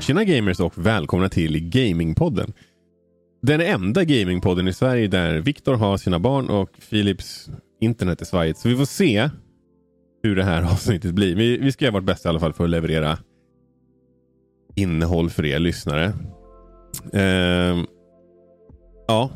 [0.00, 2.52] Tjena gamers och välkomna till Gamingpodden.
[3.42, 8.58] Den enda gamingpodden i Sverige där Viktor har sina barn och Philips internet är svajigt.
[8.58, 9.30] Så vi får se
[10.22, 11.36] hur det här avsnittet blir.
[11.36, 13.18] Vi, vi ska göra vårt bästa i alla fall för att leverera
[14.74, 16.12] innehåll för er lyssnare.
[17.12, 17.86] Ehm,
[19.08, 19.30] ja.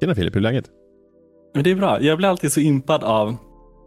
[0.00, 0.70] Tjena Filip, hur är läget?
[1.54, 2.02] Men det är bra.
[2.02, 3.36] Jag blir alltid så impad av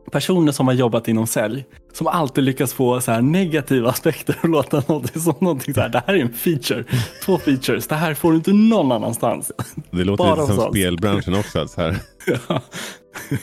[0.09, 1.65] personer som har jobbat inom sälj.
[1.93, 5.89] Som alltid lyckas få så här negativa aspekter och låta någonting som någonting så här.
[5.89, 6.83] Det här är en feature.
[7.25, 7.87] Två features.
[7.87, 9.51] Det här får du inte någon annanstans.
[9.91, 10.69] Det låter Bara lite som oss.
[10.69, 11.67] spelbranschen också.
[11.67, 11.97] Så här,
[12.49, 12.61] Ja.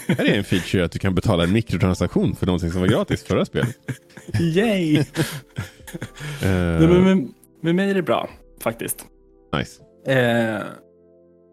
[0.09, 3.25] här är en feature att du kan betala en mikrotransaktion för någonting som var gratis
[3.25, 3.77] förra spelet.
[4.41, 5.05] Yay!
[6.43, 7.29] Nej, men med,
[7.63, 8.29] med mig är det bra
[8.63, 9.05] faktiskt.
[9.59, 9.83] nice.
[10.13, 10.63] Eh,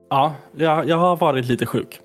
[0.09, 1.99] ja, jag, jag har varit lite sjuk.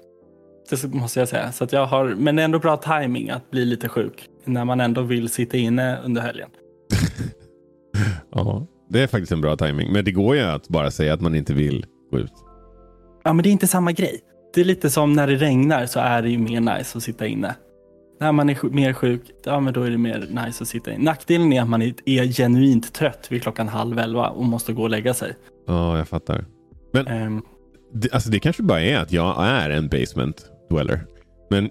[0.70, 1.52] Det måste jag säga.
[1.52, 4.28] Så att jag har, men det är ändå bra timing att bli lite sjuk.
[4.44, 6.48] När man ändå vill sitta inne under helgen.
[8.32, 9.92] Ja, det är faktiskt en bra timing.
[9.92, 12.32] Men det går ju att bara säga att man inte vill gå ut.
[13.24, 14.20] Ja, men det är inte samma grej.
[14.54, 17.26] Det är lite som när det regnar så är det ju mer nice att sitta
[17.26, 17.54] inne.
[18.20, 21.04] När man är mer sjuk, ja men då är det mer nice att sitta inne.
[21.04, 24.90] Nackdelen är att man är- genuint trött vid klockan halv elva och måste gå och
[24.90, 25.34] lägga sig.
[25.66, 26.44] Ja, jag fattar.
[26.92, 27.42] Men Ehm,
[27.92, 31.06] det, alltså det kanske bara är att jag är en basement dweller.
[31.50, 31.70] Men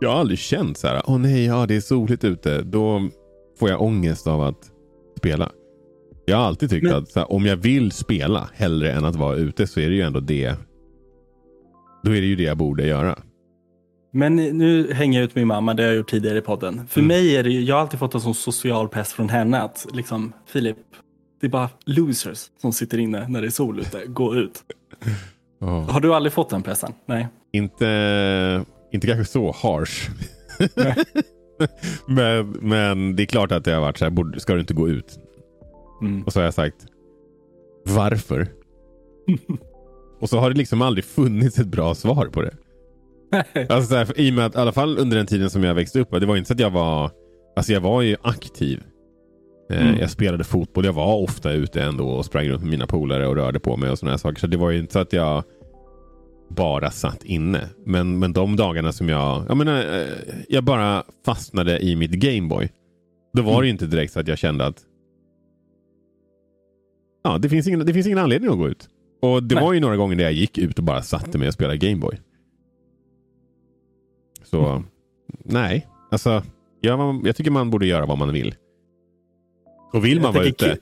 [0.00, 2.62] jag har aldrig känt så här, åh nej, ja det är soligt ute.
[2.62, 3.08] Då
[3.58, 4.70] får jag ångest av att
[5.18, 5.50] spela.
[6.26, 9.36] Jag har alltid tyckt Men- att här, om jag vill spela hellre än att vara
[9.36, 10.54] ute så är det ju ändå det.
[12.04, 13.18] Då är det ju det jag borde göra.
[14.12, 16.86] Men nu hänger jag ut min mamma, det har jag gjort tidigare i podden.
[16.88, 17.08] För Mm.
[17.08, 19.86] mig är det ju, jag har alltid fått en sån social press från henne att
[19.92, 20.76] liksom, Filip,
[21.40, 24.62] det är bara losers som sitter inne när det är sol ute, gå ut.
[25.60, 25.66] Ja.
[25.66, 26.92] Har du aldrig fått den pressen?
[27.06, 27.28] Nej.
[27.52, 30.10] Inte, inte kanske så harsh.
[32.06, 34.88] men, men det är klart att det har varit så här, ska du inte gå
[34.88, 35.18] ut?
[36.02, 36.22] Mm.
[36.22, 36.86] Och så har jag sagt
[37.84, 38.48] varför?
[40.20, 42.54] och så har det liksom aldrig funnits ett bra svar på det.
[43.68, 45.74] Alltså så här, I och med att i alla fall under den tiden som jag
[45.74, 47.10] växte upp, det var inte så att jag var,
[47.56, 48.82] alltså jag var ju aktiv.
[49.70, 49.98] Eh, Mm.
[50.00, 53.36] Jag spelade fotboll, jag var ofta ute ändå och sprang runt med mina polare och
[53.36, 54.40] rörde på mig och sådana saker.
[54.40, 55.44] Så det var ju inte så att jag
[56.48, 57.68] bara satt inne.
[57.84, 60.06] Men, men de dagarna som jag, jag menar, eh,
[60.48, 62.68] jag bara fastnade i mitt Gameboy.
[63.32, 64.84] Då var det ju inte direkt så att jag kände att
[67.22, 68.88] Ja, det finns ingen, det finns ingen anledning att gå ut.
[69.22, 69.64] Och det Nej.
[69.64, 72.20] var ju några gånger där jag gick ut och bara satte mig och spelade Gameboy.
[74.42, 74.82] Så
[75.44, 76.42] nej, alltså
[76.80, 78.54] jag, jag tycker man borde göra vad man vill.
[79.92, 80.78] Och vill man vara ute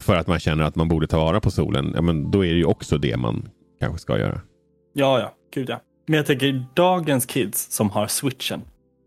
[0.00, 2.50] för att man känner att man borde ta vara på solen, ja, men då är
[2.50, 3.48] det ju också det man
[3.80, 4.40] kanske ska göra.
[4.96, 5.80] Ja, ja, gud ja.
[6.06, 8.62] Men jag tänker dagens kids som har switchen.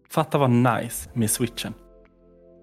[0.09, 1.73] Fatta vad nice med switchen.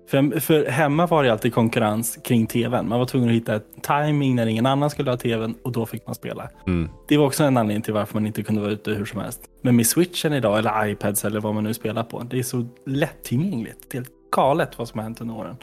[0.09, 2.89] För, för hemma var det alltid konkurrens kring tvn.
[2.89, 5.87] Man var tvungen att hitta ett timing när ingen annan skulle ha tvn och då
[5.87, 6.51] fick man spela.
[6.67, 6.89] Mm.
[7.09, 9.41] Det var också en anledning till varför man inte kunde vara ute hur som helst.
[9.63, 12.23] Men med switchen idag, eller iPads eller vad man nu spelar på.
[12.23, 13.91] Det är så lättillgängligt.
[13.91, 15.57] Det är helt galet vad som har hänt under åren.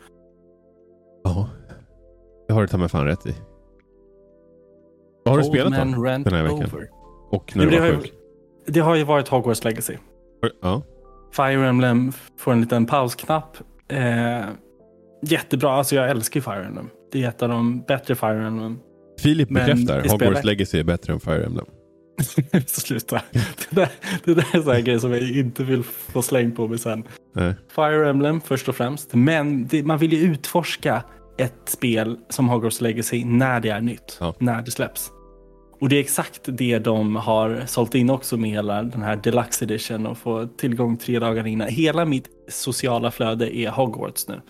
[1.23, 1.49] Ja,
[2.47, 3.35] det har du ta mig fan rätt i.
[5.25, 6.03] Vad har du Old spelat man då?
[6.03, 6.63] den här veckan?
[6.63, 7.00] over.
[7.31, 8.13] Och när Men du det, var har ju, sjuk?
[8.65, 9.93] det har ju varit Hogwarts Legacy.
[10.61, 10.81] Ja.
[11.35, 13.57] Fire Emblem får en liten pausknapp.
[13.87, 14.41] Eh,
[15.23, 16.89] jättebra, alltså jag älskar ju Fire Emblem.
[17.11, 18.79] Det är ett av de bättre Fire Emblem.
[19.19, 21.65] Filip bekräftar, Hogwarts spelet- Legacy är bättre än Fire Emblem.
[22.67, 23.21] Sluta.
[23.31, 23.89] Det där,
[24.23, 27.03] det där är här grejer som jag inte vill få släng på mig sen.
[27.35, 27.53] Nej.
[27.75, 29.13] Fire Emblem först och främst.
[29.13, 31.03] Men det, man vill ju utforska
[31.37, 34.17] ett spel som Hogwarts Legacy när det är nytt.
[34.19, 34.35] Ja.
[34.39, 35.11] När det släpps.
[35.81, 39.65] Och det är exakt det de har sålt in också med hela den här Deluxe
[39.65, 41.67] Edition och få tillgång tre dagar innan.
[41.67, 44.41] Hela mitt sociala flöde är Hogwarts nu.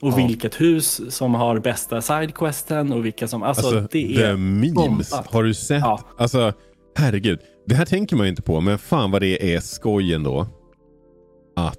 [0.00, 0.16] Och Ja.
[0.26, 3.42] vilket hus som har bästa sidequesten och vilka som...
[3.42, 4.36] Alltså, Alltså, det the är...
[4.36, 4.74] memes.
[4.74, 5.32] bombat.
[5.32, 5.80] Har du sett?
[5.80, 6.00] Ja.
[6.18, 6.52] Alltså,
[6.96, 7.38] herregud.
[7.66, 10.46] Det här tänker man ju inte på, men fan vad det är skoj ändå.
[11.56, 11.78] Att,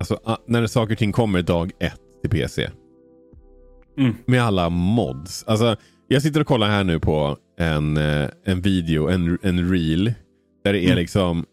[0.00, 2.70] alltså, när saker och ting kommer dag ett till PC.
[3.98, 4.14] Mm.
[4.26, 5.44] Med alla mods.
[5.46, 5.76] Alltså,
[6.08, 10.14] jag sitter och kollar här nu på en, eh, en video, en, en reel.
[10.64, 10.96] Där det är Mm.
[10.98, 11.44] liksom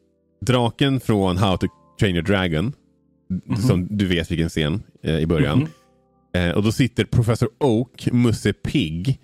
[0.45, 1.67] draken från How to
[1.99, 2.73] Train Your Dragon.
[3.67, 5.57] Som du vet vilken scen eh, i början.
[5.59, 5.67] Mhm.
[6.49, 9.19] Eh, och då sitter Professor Oak, Musse Pigg,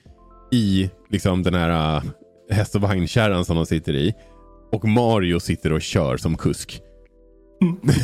[0.51, 2.03] i liksom den här uh,
[2.49, 4.13] häst och vagnkärran som de sitter i.
[4.71, 6.81] Och Mario sitter och kör som kusk.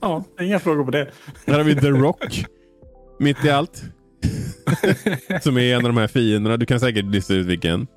[0.00, 1.08] Ja, inga frågor på det.
[1.46, 2.44] Här har vi The Rock.
[3.18, 3.84] Mitt i allt.
[5.42, 6.56] som är en av de här fienderna.
[6.56, 7.86] Du kan säkert lista ut vilken.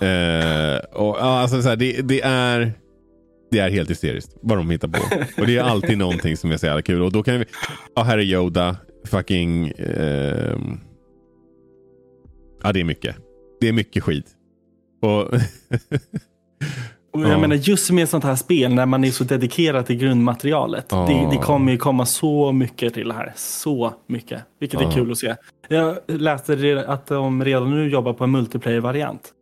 [0.00, 2.72] Eh, och, ja, alltså, så här, det, det är
[3.50, 4.98] det är helt hysteriskt vad de hittar på.
[5.40, 7.02] Och det är alltid någonting som är så jävla kul.
[7.02, 7.44] Och då kan vi,
[7.94, 8.76] ja här är Yoda.
[9.04, 9.72] fucking...
[9.78, 10.80] ehm,
[12.62, 13.16] ja, det är mycket.
[13.60, 14.26] Det är mycket skit.
[15.02, 15.30] Och
[17.16, 17.38] Och jag Ja.
[17.38, 20.86] menar just med sånt här spel när man är så dedikerad till grundmaterialet.
[20.90, 21.06] Ja.
[21.08, 23.32] Det, det kommer ju komma så mycket till det här.
[23.36, 24.42] Så mycket.
[24.60, 24.88] Vilket Ja.
[24.88, 25.34] är kul att se.
[25.68, 29.32] Jag läste att de redan nu jobbar på en multiplayer-variant.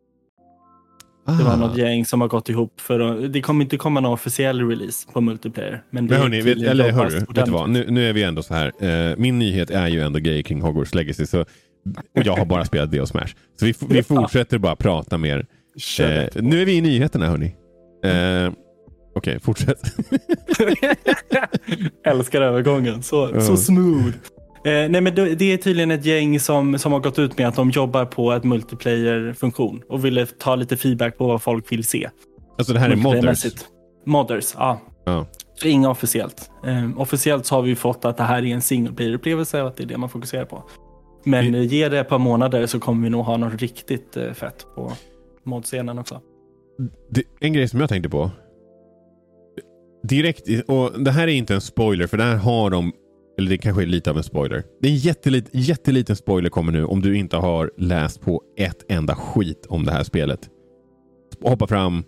[1.38, 1.56] Det var Ah.
[1.56, 5.08] något gäng som har gått ihop för att, Det kommer inte komma någon officiell release
[5.12, 5.82] på multiplayer.
[5.90, 7.70] Men, Men hörni, vet, eller hörru, vet du vad?
[7.70, 8.72] Nu, nu är vi ändå så här.
[9.10, 11.26] Eh, min nyhet är ju ändå grejer kring Hogwarts Legacy.
[11.26, 11.46] Så, och
[12.24, 13.26] jag har bara spelat det och Smash.
[13.60, 15.46] Så vi, vi fortsätter bara prata mer.
[16.00, 17.54] Eh, nu är vi i nyheterna hörni.
[18.04, 18.52] Eh,
[19.16, 19.78] Okej, fortsätt.
[22.06, 23.02] Älskar övergången.
[23.02, 23.40] Så, Ja.
[23.40, 24.06] så smooth.
[24.64, 27.56] Eh, nej, men det, är tydligen ett gäng som, som har gått ut med att
[27.56, 32.08] de jobbar på ett multiplayer-funktion och ville ta lite feedback på vad folk vill se.
[32.58, 33.44] Alltså det här är modders.
[34.06, 34.80] Modders, ja.
[35.04, 35.26] Ja.
[35.54, 36.50] Så inga officiellt.
[36.66, 39.76] Eh, officiellt så har vi fått att det här är en single player-upplevelse och att
[39.76, 40.62] det är det man fokuserar på.
[41.24, 44.16] Men Det- eh, ge det ett par månader så kommer vi nog ha något riktigt
[44.16, 44.92] eh, fett på
[45.44, 46.20] modscenen också.
[47.10, 48.30] Det, en grej som jag tänkte på.
[50.08, 52.92] Direkt, och det här är inte en spoiler för där har de,
[53.38, 54.62] eller det kanske är lite av en spoiler.
[54.80, 58.84] Det är en jättelit, jätteliten spoiler kommer nu om du inte har läst på ett
[58.88, 60.50] enda skit om det här spelet.
[61.42, 62.04] Hoppa fram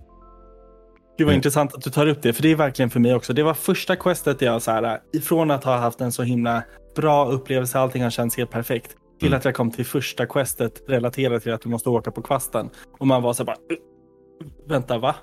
[1.18, 1.38] Det var Mm.
[1.40, 3.34] intressant att du tar upp det, för det är verkligen för mig också.
[3.34, 6.64] Det var första questet jag så här, ifrån att ha haft en så himla
[6.96, 9.38] bra upplevelse, allting har känts helt perfekt, till Mm.
[9.38, 12.70] att jag kom till första questet relaterat till att du måste åka på kvasten.
[13.00, 13.78] Och man var så här bara, "Uh,
[14.68, 15.16] vänta va?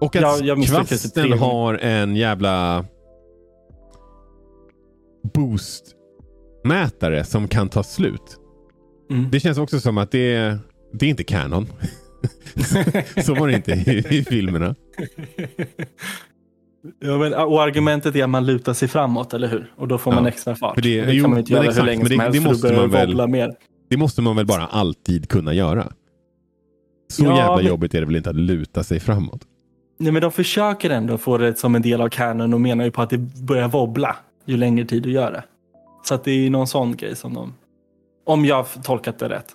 [0.00, 2.84] Och att Jag- jag kvasten har en jävla
[5.34, 8.36] boostmätare som kan ta slut.
[9.10, 9.30] Mm.
[9.30, 10.58] Det känns också som att det,
[10.92, 11.66] det är inte kanon.
[13.24, 14.74] Så var det inte i, i filmerna.
[17.00, 19.72] Ja, men, och argumentet är att man lutar sig framåt, eller hur?
[19.76, 20.74] Och då får man Ja, extra fart.
[20.74, 22.38] för det- det jo, kan man inte göra exakt, hur länge men som det- helst
[22.42, 23.52] det måste man väl- mer.
[23.90, 25.92] Det måste man väl bara alltid kunna göra.
[27.12, 29.40] Så Ja, jävla men- jobbigt är det väl inte att luta sig framåt.
[29.98, 32.90] Nej, men de försöker ändå få det som en del av canon och menar ju
[32.90, 34.16] på att det börjar wobbla
[34.46, 35.44] ju längre tid du gör det.
[36.04, 37.54] Så att det är någon sån grej som de...
[38.24, 39.46] Om jag har tolkat det rätt.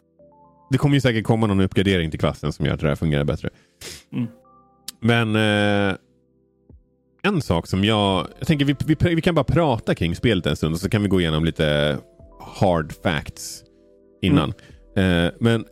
[0.69, 3.23] Det kommer ju säkert komma någon uppgradering till kvasten som gör att det här fungerar
[3.23, 3.49] bättre.
[4.13, 4.27] Mm.
[4.99, 5.95] Men eh,
[7.23, 8.27] en sak som jag...
[8.37, 11.01] Jag tänker vi, vi, vi kan bara prata kring spelet en stund och så kan
[11.01, 11.97] vi gå igenom lite
[12.59, 13.63] hard facts
[14.21, 14.53] innan.
[14.95, 15.65] Eh, men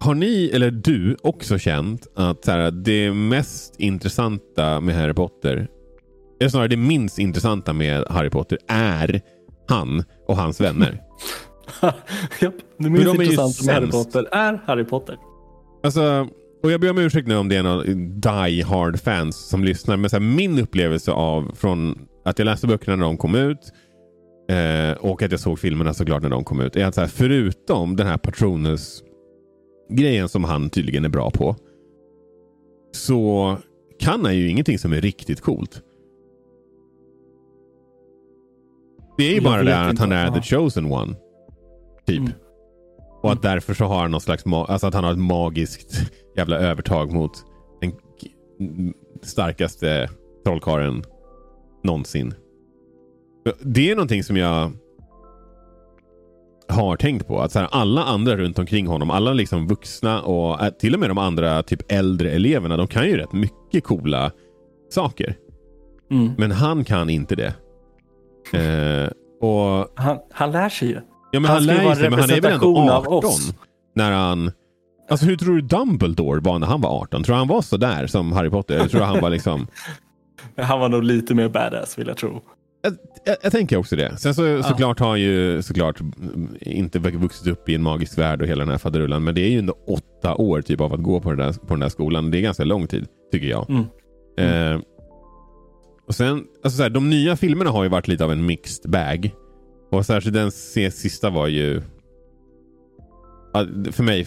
[0.00, 5.68] har ni, eller du, också känt att här, det mest intressanta med Harry Potter,
[6.40, 9.20] eller snarare det minst intressanta med Harry Potter är
[9.68, 11.02] han och hans vänner?
[12.40, 13.90] Japp, det minst de intressanta med Harry.
[13.90, 15.16] Potter är Harry Potter.
[15.82, 16.28] Alltså,
[16.62, 19.96] och jag ber om ursäkt nu om det är någon die hard fans som lyssnar.
[19.96, 23.72] Men så här, min upplevelse av från att jag läste böckerna när de kom ut
[24.50, 26.76] eh, och att jag såg filmerna såklart när de kom ut.
[26.76, 29.02] Är att så här, förutom den här Patronus
[29.90, 31.56] grejen som han tydligen är bra på.
[32.92, 33.56] Så
[34.00, 35.82] kan han ju ingenting som är riktigt coolt.
[39.20, 41.14] Det är ju bara det att han är the chosen one.
[42.06, 42.18] Typ.
[42.18, 42.32] Mm.
[43.22, 46.56] Och att därför så har han någon slags alltså att han har ett magiskt jävla
[46.56, 47.32] övertag mot
[47.80, 47.92] den
[49.22, 50.08] starkaste
[50.44, 51.04] trollkarlen
[51.84, 52.34] någonsin.
[53.60, 54.72] Det är någonting som jag
[56.68, 57.40] har tänkt på.
[57.40, 61.00] Att så här, alla andra runt omkring honom, alla liksom vuxna och äh, till och
[61.00, 64.32] med de andra typ äldre eleverna, de kan ju rätt mycket coola
[64.90, 65.36] saker.
[66.10, 66.32] Mm.
[66.38, 67.54] Men han kan inte det.
[68.54, 71.00] Eh, och Han, han lär sig ju.
[71.30, 73.30] Ja, men Han han, lär sig, men han är väl ändå representation av 18?
[73.30, 73.54] oss.
[73.94, 74.52] När han...
[75.10, 77.22] Alltså hur tror du Dumbledore var när han var 18?
[77.22, 78.74] Tror du han var så där som Harry Potter?
[78.74, 79.66] Eller tror du han var liksom...
[80.56, 82.40] Han var nog lite mer badass vill jag tro.
[82.82, 84.16] Jag, jag, jag tänker också det.
[84.16, 88.42] Sen så, såklart har han ju såklart mm, inte vuxit upp i en magisk värld
[88.42, 89.24] och hela den här faderullan.
[89.24, 91.68] Men det är ju ändå åtta år typ av att gå på den där, på
[91.68, 92.30] den där skolan.
[92.30, 93.70] Det är ganska lång tid, tycker jag.
[93.70, 93.84] Mm.
[94.38, 94.80] Eh,
[96.10, 98.90] och sen, alltså så här, de nya filmerna har ju varit lite av en mixed
[98.90, 99.30] bag.
[99.90, 101.82] Och särskilt den sista var ju...
[103.92, 104.26] För mig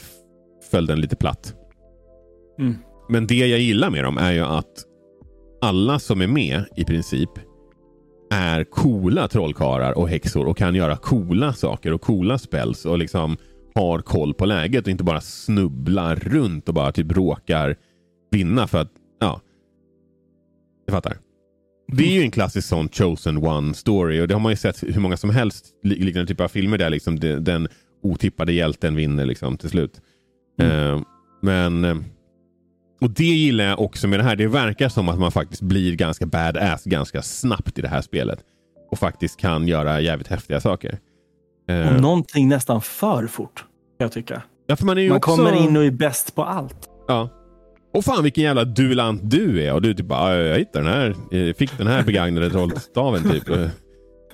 [0.72, 1.56] föll den lite platt.
[2.60, 2.76] Mm.
[3.10, 4.84] Men det jag gillar med dem är ju att
[5.62, 7.30] alla som är med i princip
[8.32, 13.38] är coola trollkarlar och häxor och kan göra coola saker och coola spells och liksom
[13.76, 17.76] har koll på läget och inte bara snubblar runt och bara typ råkar
[18.32, 19.42] vinna för att, ja.
[20.86, 21.18] Jag fattar.
[21.98, 24.84] Det är ju en klassisk sån chosen one story och det har man ju sett
[24.84, 27.68] hur många som helst liknande typer av filmer där liksom den
[28.04, 30.02] otippade hjälten vinner liksom till slut.
[30.62, 30.96] Mm.
[30.96, 31.02] Uh,
[31.42, 31.98] men uh,
[33.02, 34.36] och det gillar jag också med det här.
[34.36, 38.40] Det verkar som att man faktiskt blir ganska badass ganska snabbt i det här spelet.
[38.92, 41.00] Och faktiskt kan göra jävligt häftiga saker.
[41.72, 44.42] Uh, och någonting nästan för fort, kan jag tycka.
[44.68, 45.36] Ja, för man är man också...
[45.36, 46.90] kommer in och är bäst på allt.
[47.08, 47.30] Ja,
[47.94, 49.74] och fan vilken jävla duelant du är.
[49.74, 53.44] Och du typ bara, jag hittade den här, jag fick den här begagnade trollstaven typ.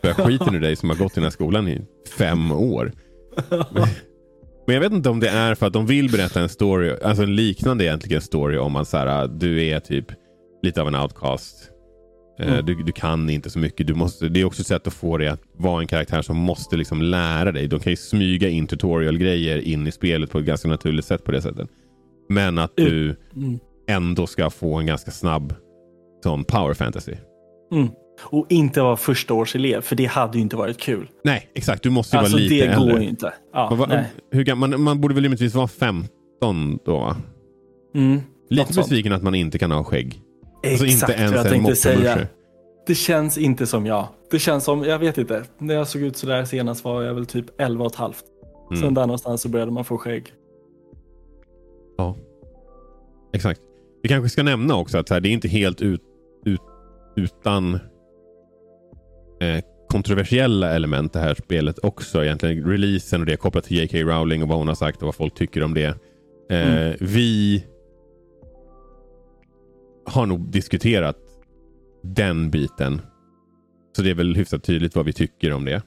[0.01, 1.81] Jag skiter i dig som har gått i den här skolan i
[2.17, 2.91] fem år.
[4.67, 7.23] Men jag vet inte om det är för att de vill berätta en story, alltså
[7.23, 10.05] en liknande egentligen story om att så här, du är typ
[10.63, 11.71] lite av en outcast.
[12.39, 12.65] Eh, mm.
[12.65, 13.87] Du, du, kan inte så mycket.
[13.87, 16.37] Du måste, det är också ett sätt att få dig att vara en karaktär som
[16.37, 17.67] måste liksom lära dig.
[17.67, 21.31] De kan ju smyga in tutorial-grejer in i spelet på ett ganska naturligt sätt på
[21.31, 21.69] det sättet.
[22.29, 23.59] Men att du mm.
[23.87, 25.53] ändå ska få en ganska snabb
[26.23, 27.13] sån power fantasy.
[27.71, 27.87] Mm.
[28.23, 31.09] Och inte vara första års elev, för det hade ju inte varit kul.
[31.23, 31.83] Nej, exakt.
[31.83, 32.85] Du måste ju alltså, vara lite äldre.
[32.85, 33.33] det går ju inte.
[33.53, 37.17] Ja, va, hur, man, man borde väl rimligtvis vara 15 då, va?
[37.95, 40.21] Mm, lite besviken att man inte kan ha skägg.
[40.63, 42.27] Exakt alltså inte ens jag tänkte säga.
[42.87, 44.07] Det känns inte som jag.
[44.31, 47.25] Det känns som, jag vet inte, när jag såg ut sådär senast var jag väl
[47.25, 48.23] typ 11 och ett halvt.
[48.69, 48.81] Mm.
[48.81, 50.33] Sen där någonstans så började man få skägg.
[51.99, 52.15] Ja,
[53.33, 53.61] exakt.
[54.03, 56.01] Vi kanske ska nämna också att här, det är inte helt ut,
[56.45, 56.61] ut,
[57.15, 57.73] utan
[59.41, 62.23] eh, kontroversiella element det här spelet också.
[62.23, 63.97] Egentligen releasen och det kopplat till J.K.
[63.97, 65.95] Rowling och vad hon har sagt och vad folk tycker om det.
[66.49, 66.97] Eh, mm.
[66.99, 67.65] Vi
[70.05, 71.17] har nog diskuterat
[72.03, 73.01] den biten.
[73.95, 75.81] Så det är väl hyfsat tydligt vad vi tycker om det.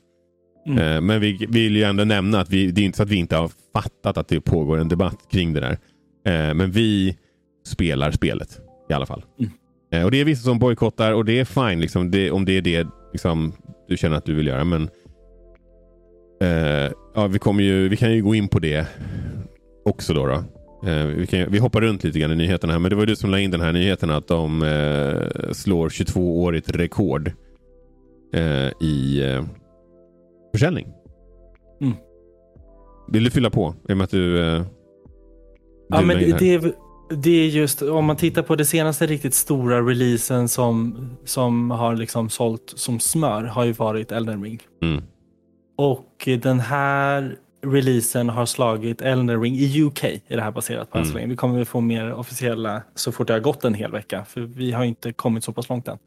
[0.67, 0.79] Mm.
[0.79, 3.17] Eh, men vi vill ju ändå nämna att vi, det är inte så att vi
[3.17, 5.79] inte har fattat att det pågår en debatt kring det där.
[6.25, 7.17] Eh, men vi
[7.67, 8.61] spelar spelet
[8.91, 9.25] i alla fall.
[9.39, 9.51] Mm.
[9.93, 12.53] Eh, och Det är vissa som bojkottar och det är fine liksom, det, om det
[12.53, 13.53] är det liksom,
[13.89, 14.65] du känner att du vill göra.
[14.65, 14.89] Men
[16.41, 18.87] eh, ja, vi, kommer ju, vi kan ju gå in på det
[19.85, 20.15] också.
[20.15, 20.45] då, då.
[20.91, 23.17] Eh, vi, kan, vi hoppar runt lite grann i nyheterna här, men det var du
[23.17, 27.33] som la in den här nyheten att de eh, slår 22-årigt rekord
[28.35, 29.45] eh, i eh,
[30.53, 30.89] försäljning.
[31.81, 31.95] Mm.
[33.09, 33.75] Vill du fylla på?
[33.89, 34.41] I och med att du...
[34.41, 34.63] Eh,
[35.93, 36.73] ja, men det, är,
[37.11, 41.97] det är just om man tittar på det senaste riktigt stora releasen som, som har
[41.97, 44.61] liksom sålt som smör har ju varit Elden Ring.
[44.83, 45.03] Mm.
[45.77, 50.99] Och den här releasen har slagit Elden Ring i UK, är det här baserat på
[50.99, 51.29] mm.
[51.29, 54.73] Vi kommer få mer officiella så fort det har gått en hel vecka, för vi
[54.73, 55.99] har inte kommit så pass långt än.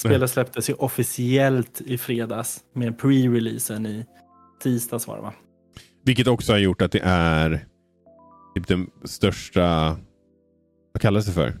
[0.00, 4.04] Spelet släpptes ju officiellt i fredags med pre-releasen i
[4.62, 5.32] tisdags var det va?
[6.04, 7.66] Vilket också har gjort att det är
[8.58, 9.96] typ den största,
[10.92, 11.58] vad kallas det för?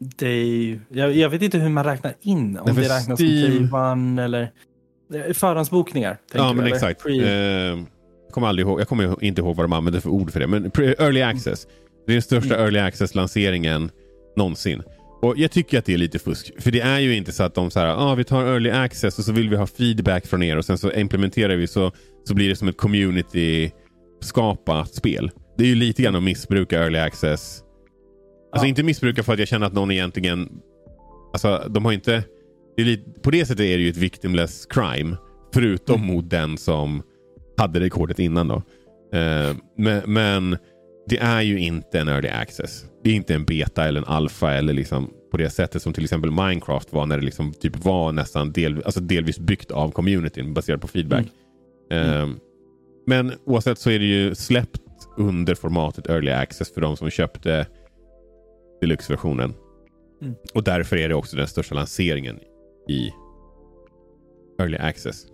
[0.00, 3.68] Det är, jag, jag vet inte hur man räknar in, om Nej, det räknas Steam...
[3.68, 4.52] som Day eller
[5.14, 6.18] Eh, förhandsbokningar.
[6.32, 7.02] Ja, men exakt.
[7.02, 7.12] Pre...
[7.12, 7.78] Eh,
[8.26, 10.46] jag, kommer aldrig ihåg, jag kommer inte ihåg vad de använder för ord för det.
[10.46, 11.66] Men early access.
[12.06, 12.64] Det är den största mm.
[12.64, 13.90] early access-lanseringen
[14.36, 14.82] någonsin.
[15.22, 16.52] Och Jag tycker att det är lite fusk.
[16.58, 19.24] För det är ju inte så att de säger ah, vi tar early access och
[19.24, 21.92] så vill vi ha feedback från er och sen så implementerar vi så,
[22.24, 22.76] så blir det som ett
[24.22, 25.30] community-skapat spel.
[25.56, 27.62] Det är ju lite grann att missbruka early access.
[28.52, 28.68] Alltså ja.
[28.68, 30.48] inte missbruka för att jag känner att någon egentligen...
[31.32, 32.24] Alltså de har inte
[32.76, 35.16] det lite, på det sättet är det ju ett victimless crime.
[35.54, 36.14] Förutom mm.
[36.14, 37.02] mot den som
[37.56, 38.48] hade rekordet innan.
[38.48, 38.54] då.
[38.54, 40.56] Uh, men, men,
[41.08, 42.84] det är ju inte en early access.
[43.04, 46.04] Det är inte en beta eller en alfa eller liksom på det sättet som till
[46.04, 50.54] exempel Minecraft var när det liksom typ var nästan del, alltså delvis byggt av communityn
[50.54, 51.26] baserat på feedback.
[51.90, 52.08] Mm.
[52.08, 52.38] Uh, mm.
[53.08, 54.82] Men oavsett så är det ju släppt
[55.16, 57.66] under formatet early access för de som köpte
[58.80, 59.54] deluxe-versionen.
[60.22, 60.34] Mm.
[60.54, 62.38] Och därför är det också den största lanseringen
[62.88, 63.10] i
[64.60, 65.26] Early Access.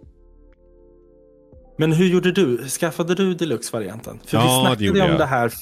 [1.79, 2.69] Men hur gjorde du?
[2.69, 4.21] Skaffade du deluxe-varianten?
[4.27, 5.19] För ja, vi snackade det om jag.
[5.19, 5.53] det här,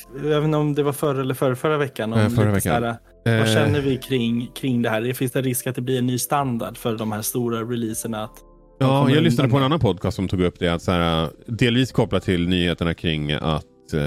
[0.45, 2.13] inte om det var förra eller förra, förra veckan.
[2.13, 2.83] Om äh, förra veckan.
[2.83, 3.55] Här, vad eh.
[3.55, 5.13] känner vi kring, kring det här?
[5.13, 8.25] Finns det risk att det blir en ny standard för de här stora releaserna?
[8.25, 8.52] Att
[8.83, 10.69] ja, jag lyssnade på en annan podcast som tog upp det.
[10.69, 14.01] Att så här, delvis kopplat till nyheterna kring att uh,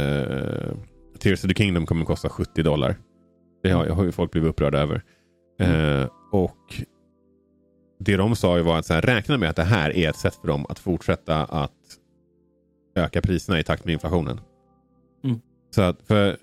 [1.19, 2.95] Tears of the Kingdom kommer att kosta 70 dollar.
[3.63, 5.03] Det har, har ju folk blivit upprörda över.
[5.59, 6.83] Eh, och
[7.99, 10.17] det de sa ju var att så här, räkna med att det här är ett
[10.17, 11.71] sätt för dem att fortsätta att
[12.95, 14.39] öka priserna i takt med inflationen.
[15.23, 15.41] Mm.
[15.75, 16.37] Så att för,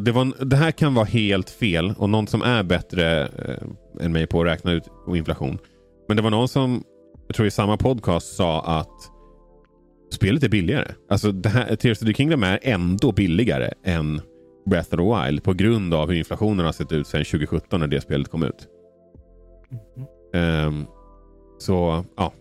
[0.00, 4.12] det, var, det här kan vara helt fel och någon som är bättre eh, än
[4.12, 5.58] mig på att räkna ut inflation.
[6.08, 6.84] Men det var någon som,
[7.26, 9.10] jag tror i samma podcast sa att
[10.12, 10.92] spelet är billigare.
[11.08, 14.20] Alltså det här, Tears of the Kingdom är ändå billigare än
[14.66, 17.86] Breath of the Wild på grund av hur inflationen har sett ut sedan 2017 när
[17.86, 18.68] det spelet kom ut.
[20.34, 20.86] Um,
[21.58, 22.32] så ja,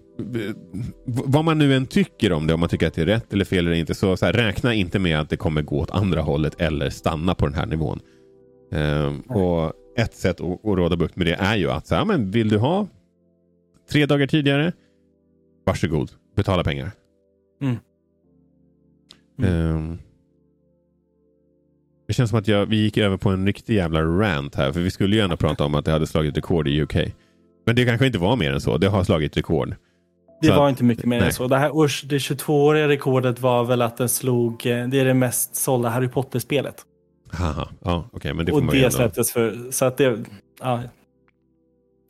[1.06, 3.46] vad man nu än tycker om det, om man tycker att det är rätt eller
[3.46, 6.22] fel eller inte, så, så här, räkna inte med att det kommer gå åt andra
[6.22, 8.00] hållet eller stanna på den här nivån.
[8.72, 12.06] Ehm, och Ett sätt att, att råda bukt med det är ju att så här,
[12.06, 12.88] men vill du ha
[13.92, 14.72] tre dagar tidigare,
[15.65, 16.92] varsågod, betala pengar.
[17.62, 17.77] Mm.
[19.44, 19.98] Ehm,
[22.08, 24.80] det känns som att jag, vi gick över på en riktig jävla rant här, för
[24.80, 26.96] vi skulle ju ändå prata om att det hade slagit rekord i UK.
[27.65, 28.77] Men det kanske inte var mer än så.
[28.77, 29.75] Det har slagit rekord.
[30.42, 31.27] Det Så var att- inte mycket mer nej.
[31.27, 31.48] än så.
[31.48, 35.13] Det, här, års- det 22-åriga rekordet var väl att den slog, eh, det är det
[35.13, 36.75] mest sålda Harry Potter-spelet.
[37.32, 40.24] Haha, ja, okej, men det får och man det släpptes för, så att det,
[40.62, 40.84] ja.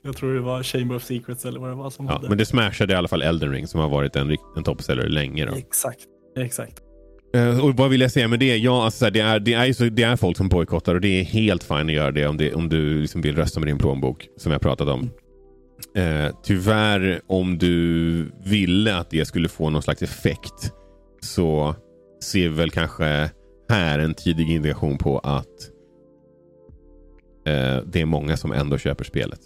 [0.05, 2.29] Jag tror det var Chamber of Secrets eller vad det var som Ja, hade.
[2.29, 5.45] men det smashade i alla fall Elden Ring som har varit en, en toppseller länge.
[5.45, 5.53] Då.
[5.55, 5.99] Exakt,
[6.37, 6.81] exakt.
[7.35, 8.57] Eh, och vad vill jag säga med det?
[8.57, 11.01] Ja, alltså, så här, det, är, det, är, så, det är folk som bojkottar och
[11.01, 13.67] det är helt fint att göra det om, det, om du liksom vill rösta med
[13.67, 15.09] din plånbok, som jag pratat om.
[15.95, 20.71] Eh, tyvärr, om du ville att det skulle få någon slags effekt
[21.21, 21.75] så
[22.23, 23.29] ser vi väl kanske
[23.69, 25.69] här en tidig indikation på att
[27.47, 29.39] eh, det är många som ändå köper spelet.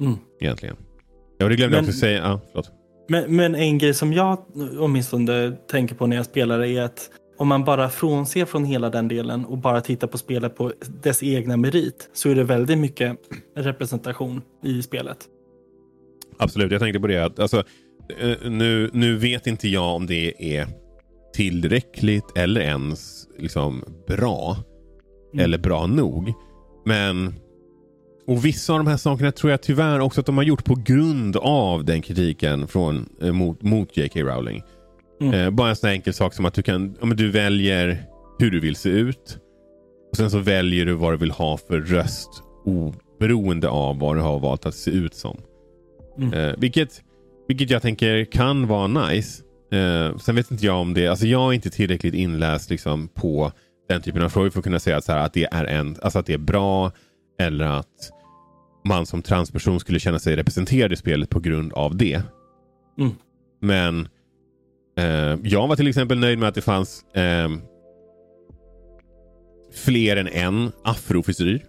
[0.00, 0.14] Mm.
[0.40, 0.76] Egentligen.
[1.38, 2.18] Ja, det glömde jag Men- också säga.
[2.18, 2.70] Ja, förlåt.
[3.08, 4.38] Men, men en grej som jag
[4.78, 9.08] åtminstone tänker på när jag spelar är att om man bara frånser från hela den
[9.08, 10.72] delen och bara tittar på spelet på
[11.02, 13.16] dess egna merit så är det väldigt mycket
[13.56, 15.18] representation i spelet.
[16.38, 17.38] Absolut, jag tänkte på det.
[17.38, 17.56] Alltså,
[18.20, 20.68] eh, nu, nu vet inte jag om det är
[21.34, 24.56] tillräckligt eller ens liksom, bra.
[25.32, 25.44] Mm.
[25.44, 26.32] Eller bra nog.
[26.84, 27.34] Men
[28.26, 30.74] och vissa av de här sakerna tror jag tyvärr också att de har gjort på
[30.74, 34.20] grund av den kritiken från, eh, mot, mot J.K.
[34.20, 34.62] Rowling.
[35.20, 35.34] Mm.
[35.34, 38.04] Eh, bara en sån enkel sak som att du, kan, ja, du väljer
[38.38, 39.38] hur du vill se ut.
[40.10, 44.20] Och Sen så väljer du vad du vill ha för röst oberoende av vad du
[44.20, 45.36] har valt att se ut som.
[46.18, 46.32] Mm.
[46.32, 47.02] Eh, vilket,
[47.48, 49.42] vilket jag tänker kan vara nice.
[49.72, 53.52] Eh, sen vet inte jag om det, alltså jag är inte tillräckligt inläst liksom, på
[53.88, 55.96] den typen av frågor för att kunna säga att, så här, att, det är en,
[56.02, 56.92] alltså att det är bra
[57.38, 58.12] eller att
[58.86, 62.22] man som transperson skulle känna sig representerad i spelet på grund av det.
[62.98, 63.12] Mm.
[63.60, 64.08] Men
[64.98, 67.60] eh, jag var till exempel nöjd med att det fanns ehm,
[69.72, 71.64] fler än en afrofrisyr.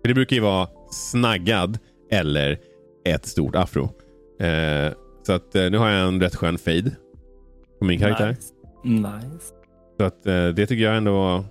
[0.00, 1.78] För Det brukar ju vara snaggad
[2.10, 2.58] eller
[3.04, 3.82] ett stort afro.
[4.40, 6.96] Eh, så att eh, nu har jag en rätt skön fade
[7.78, 8.28] på min karaktär.
[8.28, 8.54] Nice.
[8.84, 9.54] nice.
[9.98, 11.44] Så att eh, det tycker jag ändå var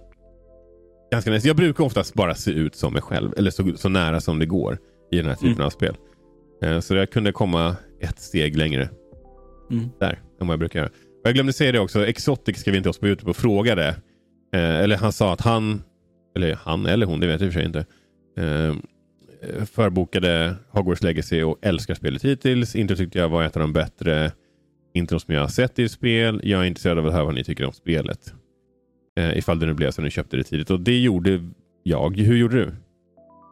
[1.12, 1.48] ganska nice.
[1.48, 3.34] Jag brukar oftast bara se ut som mig själv.
[3.38, 4.78] Eller så, så nära som det går
[5.12, 5.66] i den här typen Mm.
[5.66, 5.96] av spel.
[6.64, 8.90] Eh, så jag kunde komma ett steg längre
[9.72, 9.90] Mm.
[10.00, 10.90] där än vad jag brukar göra.
[10.90, 12.06] Och jag glömde säga det också.
[12.08, 13.88] Exotic skrev inte oss på Youtube och frågade.
[14.54, 15.82] Eh, eller han sa att han,
[16.36, 17.86] eller han eller hon, det vet jag i och för sig inte.
[18.38, 18.76] Eh,
[19.66, 22.76] förbokade Hogwarts Legacy och älskar spelet hittills.
[22.76, 24.32] Inte tyckte jag var ett av de bättre
[24.94, 26.42] intron som jag har sett i spel.
[26.44, 28.34] Jag är intresserad av att höra vad ni tycker om spelet.
[29.20, 30.70] Eh, ifall det nu blev så att ni köpte det tidigt.
[30.70, 31.44] Och det gjorde
[31.84, 32.18] jag.
[32.18, 32.76] Hur gjorde du?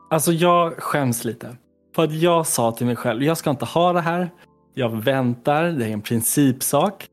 [0.10, 1.56] Alltså jag skäms lite.
[1.95, 4.30] För att jag sa till mig själv, jag ska inte ha det här.
[4.73, 7.08] Jag väntar, det är en principsak.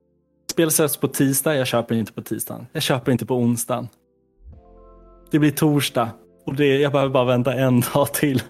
[0.51, 2.67] Spel släpps på tisdag, jag köper inte på tisdagen.
[2.73, 3.89] Jag köper inte på onsdagen.
[5.31, 6.11] Det blir torsdag
[6.47, 8.43] och det, jag behöver bara vänta en dag till.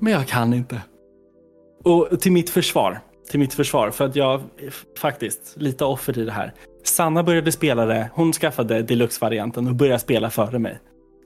[0.00, 0.80] Men jag kan inte.
[1.84, 4.42] Och till mitt försvar, till mitt försvar, för att jag
[4.98, 6.54] faktiskt lite offer i det här.
[6.84, 10.78] Sanna började spela det, hon skaffade deluxe-varianten och började spela före mig.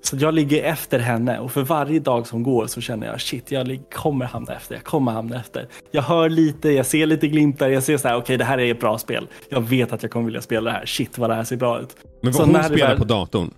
[0.02, 3.50] Så jag ligger efter henne och för varje dag som går så känner jag shit,
[3.50, 5.68] jag kommer hamna efter, jag kommer hamna efter.
[5.90, 8.70] Jag hör lite, jag ser lite glimtar, jag ser så här, okej det här är
[8.70, 9.26] ett bra spel.
[9.48, 11.80] Jag vet att jag kommer vilja spela det här, shit vad det här ser bra
[11.80, 11.96] ut.
[12.22, 13.50] Men Så vad hon när det spelar väl- på datorn?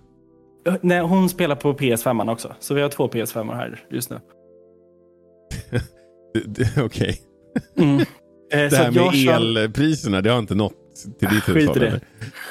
[0.81, 4.19] Nej, hon spelar på PS5 också, så vi har två PS5 här just nu.
[6.85, 7.19] Okej.
[7.77, 8.01] Mm.
[8.53, 11.77] Eh, Det så här med elpriserna, det har inte nått till ditt Skit hushåll?
[11.77, 11.87] i det.
[11.87, 11.99] eller?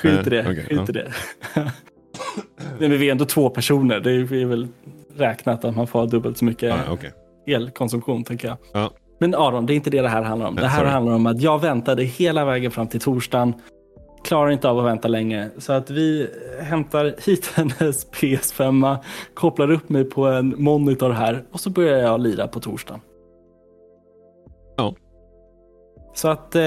[0.03, 0.39] Skit i det.
[0.41, 1.13] Eh, okej, skit i det.
[2.79, 4.01] Nej, men vi är ändå två personer.
[4.01, 4.69] Det är väl
[5.17, 7.13] räknat att man får dubbelt så mycket Ja, okej.
[7.47, 8.57] elkonsumtion, tänker jag.
[8.73, 8.91] Ja.
[9.19, 10.55] Men Aron, det är inte det det här handlar om.
[10.55, 10.91] Nej, Det här sorry.
[10.91, 13.55] handlar om att jag väntade hela vägen fram till torsdagen
[14.25, 15.51] klarar inte av att vänta länge.
[15.59, 16.29] Så att vi
[16.63, 18.97] hämtar hit hennes PS5,
[19.35, 23.01] kopplar upp mig på en monitor här och så börjar jag lira på torsdagen.
[24.77, 24.95] Ja.
[26.15, 26.63] Så att eh,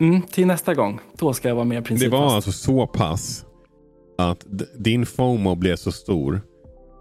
[0.00, 2.20] mm, till nästa gång, då ska jag vara mer Det principfast.
[2.22, 3.44] var alltså så pass
[4.18, 4.46] att
[4.78, 6.40] din FOMO blev så stor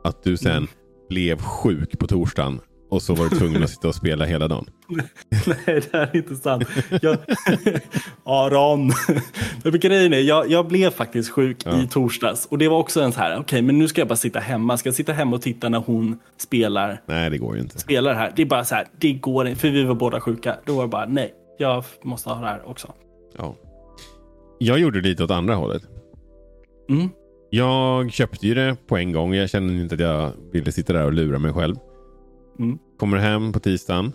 [0.04, 0.68] att du sen Mm.
[1.10, 4.66] blev sjuk på torsdagen och så var du tvungen att sitta och spela hela dagen.
[5.46, 6.64] Nej, det här är inte sant.
[7.02, 7.18] Jag...
[8.24, 8.92] Aron.
[9.64, 11.82] Grejen är, jag, jag blev faktiskt sjuk Ja.
[11.84, 12.46] i torsdags.
[12.46, 14.78] Och det var också en så här, okej, men nu ska jag bara sitta hemma.
[14.78, 17.80] Ska jag sitta hemma och titta när hon spelar, Nej, det går ju inte.
[17.80, 18.34] spelar här?
[18.36, 19.60] Det är bara så här, det går inte.
[19.62, 20.56] För vi var båda sjuka.
[20.66, 22.94] Då var det bara, nej, jag måste ha det här också.
[23.38, 23.56] Ja.
[24.60, 25.84] Jag gjorde lite åt andra hållet.
[26.89, 27.10] Mm.
[27.50, 29.34] Jag köpte ju det på en gång.
[29.34, 31.76] Jag kände inte att jag ville sitta där och lura mig själv.
[32.60, 32.80] Mm.
[33.00, 34.12] Kommer hem på tisdagen.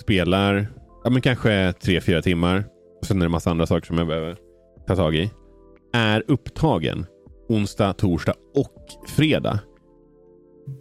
[0.00, 0.66] Spelar
[1.04, 2.64] ja, men kanske tre, fyra timmar.
[3.00, 4.36] Och sen är det massa andra saker som jag behöver
[4.86, 5.30] ta tag i.
[5.92, 7.06] Är upptagen
[7.48, 9.60] onsdag, torsdag och fredag.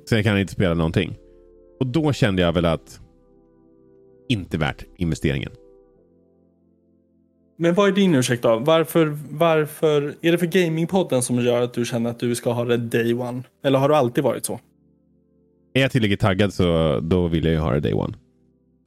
[0.05, 1.17] Så jag kan inte spela någonting.
[1.79, 3.01] Och då kände jag väl att
[4.29, 5.51] inte värt investeringen.
[7.57, 8.59] Men vad är din ursäkt då?
[8.59, 12.65] Varför, varför, är det för Gamingpodden som gör att du känner att du ska ha
[12.65, 13.43] det day one?
[13.63, 14.59] Eller har du alltid varit så?
[15.73, 18.13] Är jag tillräckligt taggad så då vill jag ju ha det day one.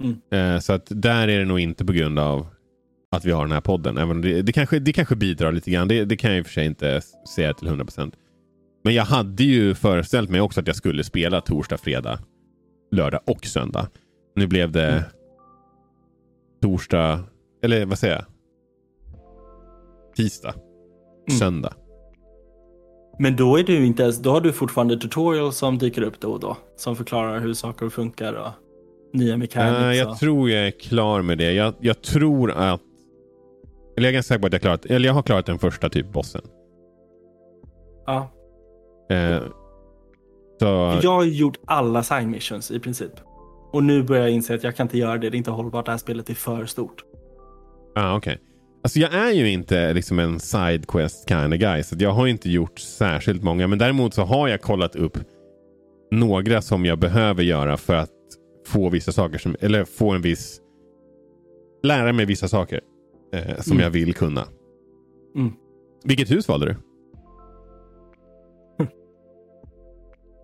[0.03, 0.55] Mm.
[0.55, 2.47] Eh, så att där är det nog inte på grund av
[3.13, 3.99] att vi har den här podden.
[3.99, 5.89] Även det, det, kanske, det kanske bidrar lite grann.
[5.89, 7.01] Det, det kan jag i och för sig inte
[7.35, 8.13] säga till 100%.
[8.85, 12.19] Men jag hade ju föreställt mig också att jag skulle spela torsdag, fredag,
[12.93, 13.89] lördag och söndag.
[14.37, 15.03] Nu blev det Mm.
[16.63, 17.21] torsdag,
[17.63, 18.25] eller vad säger jag?
[20.17, 20.55] Tisdag,
[21.29, 21.39] Mm.
[21.39, 21.73] söndag.
[23.19, 26.33] Men då är du inte ens, då har du fortfarande tutorials som dyker upp då
[26.33, 26.57] och då.
[26.77, 28.51] Som förklarar hur saker funkar och
[29.13, 29.81] nya mechanics.
[29.81, 31.53] Eh, jag tror jag är klar med det.
[31.53, 32.81] Jag, jag tror att...
[33.97, 35.89] Eller jag är ganska säker på att jag, klarat, eller jag har klarat den första
[35.89, 36.43] typ bossen.
[38.07, 38.31] ja.
[39.11, 39.43] Eh,
[40.61, 43.13] så, Jag har gjort alla side missions i princip.
[43.73, 45.31] Och nu börjar jag inse att jag kan inte göra det.
[45.31, 45.85] Det är inte hållbart.
[45.87, 47.05] Det här spelet är för stort.
[47.95, 48.39] ah, okej.
[48.83, 51.83] Alltså jag är ju inte liksom en side quest kind of guy.
[51.83, 53.67] Så jag har inte gjort särskilt många.
[53.67, 55.19] Men däremot så har jag kollat upp
[56.11, 58.11] några som jag behöver göra för att
[58.67, 60.61] få vissa saker som, eller få en viss,
[61.83, 62.81] lära mig vissa saker
[63.35, 63.83] eh, som Mm.
[63.83, 64.45] jag vill kunna.
[65.37, 65.53] Mm.
[66.05, 66.77] Vilket hus valde du?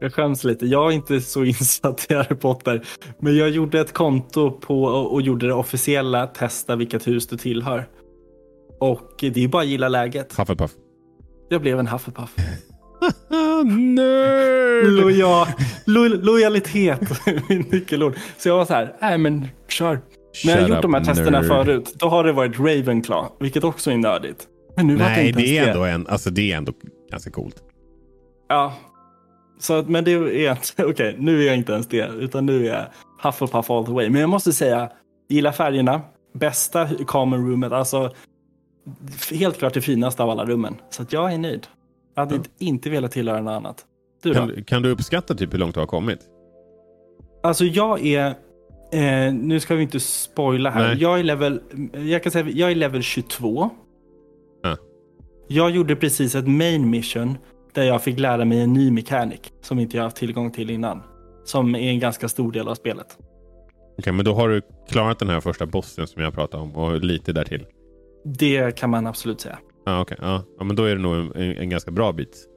[0.01, 0.67] Jag skäms lite.
[0.67, 2.85] Jag är inte så insatt i Harry Potter.
[3.19, 6.27] Men jag gjorde ett konto på och gjorde det officiella.
[6.27, 7.89] Testa vilket hus du tillhör.
[8.79, 10.33] Och det är bara att gilla läget.
[10.39, 10.71] Hufflepuff.
[11.49, 12.35] Jag blev en Hufflepuff.
[13.65, 14.87] Nerd!
[14.87, 15.49] Loja,
[15.85, 17.01] lo, lojalitet
[17.49, 18.17] min nyckelord.
[18.39, 20.01] Så jag var så här, nej men kör.
[20.45, 21.49] När jag har gjort de här testerna nerd.
[21.49, 24.47] förut, då har det varit Ravenclaw, vilket också är nördigt.
[24.77, 26.73] Men nu var Nej, inte det är, ändå en, alltså det är ändå
[27.11, 27.57] ganska coolt.
[28.49, 28.75] Ja.
[29.59, 30.59] Så, men det är
[30.91, 32.85] okej, nu är jag inte ens det, utan nu är jag
[33.23, 34.11] Hufflepuff all the way.
[34.11, 34.91] Men jag måste säga,
[35.29, 36.01] gillar färgerna,
[36.35, 38.13] bästa common roomet, alltså
[39.33, 40.75] helt klart det finaste av alla rummen.
[40.91, 41.67] Så att jag är nöjd.
[42.15, 42.43] Jag hade Ja.
[42.59, 43.85] inte, velat tillhöra något annat.
[44.23, 44.35] Du då?
[44.35, 46.19] Kan, kan du uppskatta typ hur långt du har kommit?
[47.43, 48.27] Alltså jag är,
[48.93, 50.89] eh, nu ska vi inte spoila här.
[50.89, 51.03] Nej.
[51.03, 51.61] Jag är level,
[51.93, 53.71] jag kan säga, jag är level 22.
[54.63, 54.77] Ja.
[55.49, 57.39] Jag gjorde precis ett main mission
[57.73, 61.03] där jag fick lära mig en ny mechanic som inte jag haft tillgång till innan.
[61.45, 63.19] Som är en ganska stor del av spelet.
[63.99, 67.01] Okej, men då har du klarat den här första bossen som jag pratade om och
[67.05, 67.67] lite därtill.
[68.27, 69.59] Det kan man absolut säga.
[69.85, 70.17] Ja, okej.
[70.21, 70.43] Ja.
[70.59, 72.49] ja, men då är det nog en, en, ganska bra bit.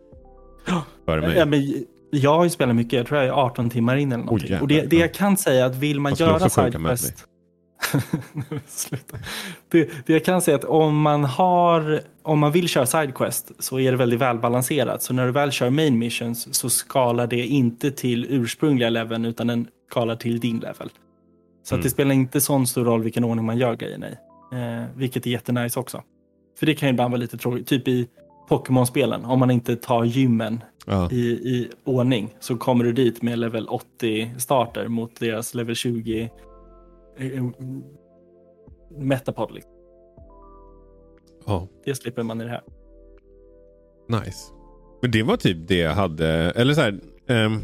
[1.05, 1.37] Före mig.
[1.37, 4.23] Ja, men jag har ju spelat mycket, jag tror jag är 18 timmar in eller
[4.23, 4.49] någonting.
[4.49, 5.01] jävlar, och det, det ja.
[5.01, 7.25] jag kan säga att vill man göra Sidequest...
[8.67, 9.17] Sluta.
[9.69, 13.51] Det, det jag kan säga är att om man, har, om man vill köra Sidequest
[13.59, 15.03] så är det väldigt välbalanserat.
[15.03, 19.47] Så när du väl kör Main Missions så skalar det inte till ursprungliga leveln utan
[19.47, 20.89] den skalar till din level.
[21.63, 21.79] Så Mm.
[21.79, 24.13] att det spelar inte sån stor roll vilken ordning man gör grejerna i.
[24.51, 26.03] Eh, vilket är jättenice också.
[26.59, 27.67] För det kan ju ibland vara lite tråkigt.
[27.67, 28.07] Typ i
[28.49, 31.11] Pokémon-spelen, om man inte tar gymmen Ja.
[31.11, 36.29] i, i ordning så kommer du dit med level 80 starter mot deras level 20
[37.17, 37.43] eh,
[38.97, 39.51] metapod.
[39.51, 39.71] Liksom.
[41.45, 42.61] ja, Det slipper man i det här.
[44.09, 44.53] nice.
[45.01, 46.27] Men det var typ det jag hade.
[46.55, 46.99] Eller så här.
[47.27, 47.59] ehm,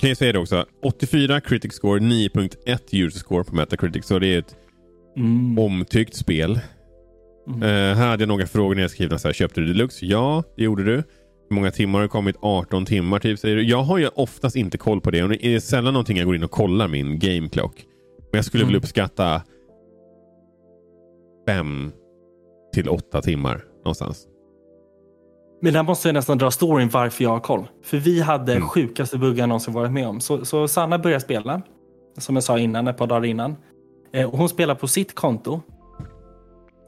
[0.00, 0.64] kan jag säga det också.
[0.82, 4.06] 84 critic score, 9.1 user score på Metacritic.
[4.06, 4.56] Så det är ett
[5.20, 5.58] Mm.
[5.58, 6.60] omtyckt spel.
[7.48, 7.62] Mm.
[7.62, 9.18] Eh, här hade jag några frågor nedskrivna.
[9.18, 10.06] Så här, Köpte du deluxe?
[10.06, 10.94] Ja, det gjorde du.
[11.48, 12.36] Hur många timmar har det kommit?
[12.40, 13.62] 18 timmar typ säger du.
[13.62, 15.22] Jag har ju oftast inte koll på det.
[15.22, 17.84] Och det är sällan någonting jag går in och kollar min game clock.
[18.32, 18.78] Men jag skulle väl Mm.
[18.82, 19.42] uppskatta
[21.48, 21.92] fem
[22.74, 24.26] till åtta timmar någonstans.
[25.62, 27.68] Men där måste jag nästan dra storyn varför jag har koll.
[27.82, 28.68] För vi hade Mm.
[28.68, 30.20] sjukaste buggen jag någonsin varit med om.
[30.20, 31.62] Så, så Sanna började spela,
[32.18, 33.56] som jag sa innan, ett par dagar innan.
[34.12, 35.60] Eh, hon spelar på sitt konto.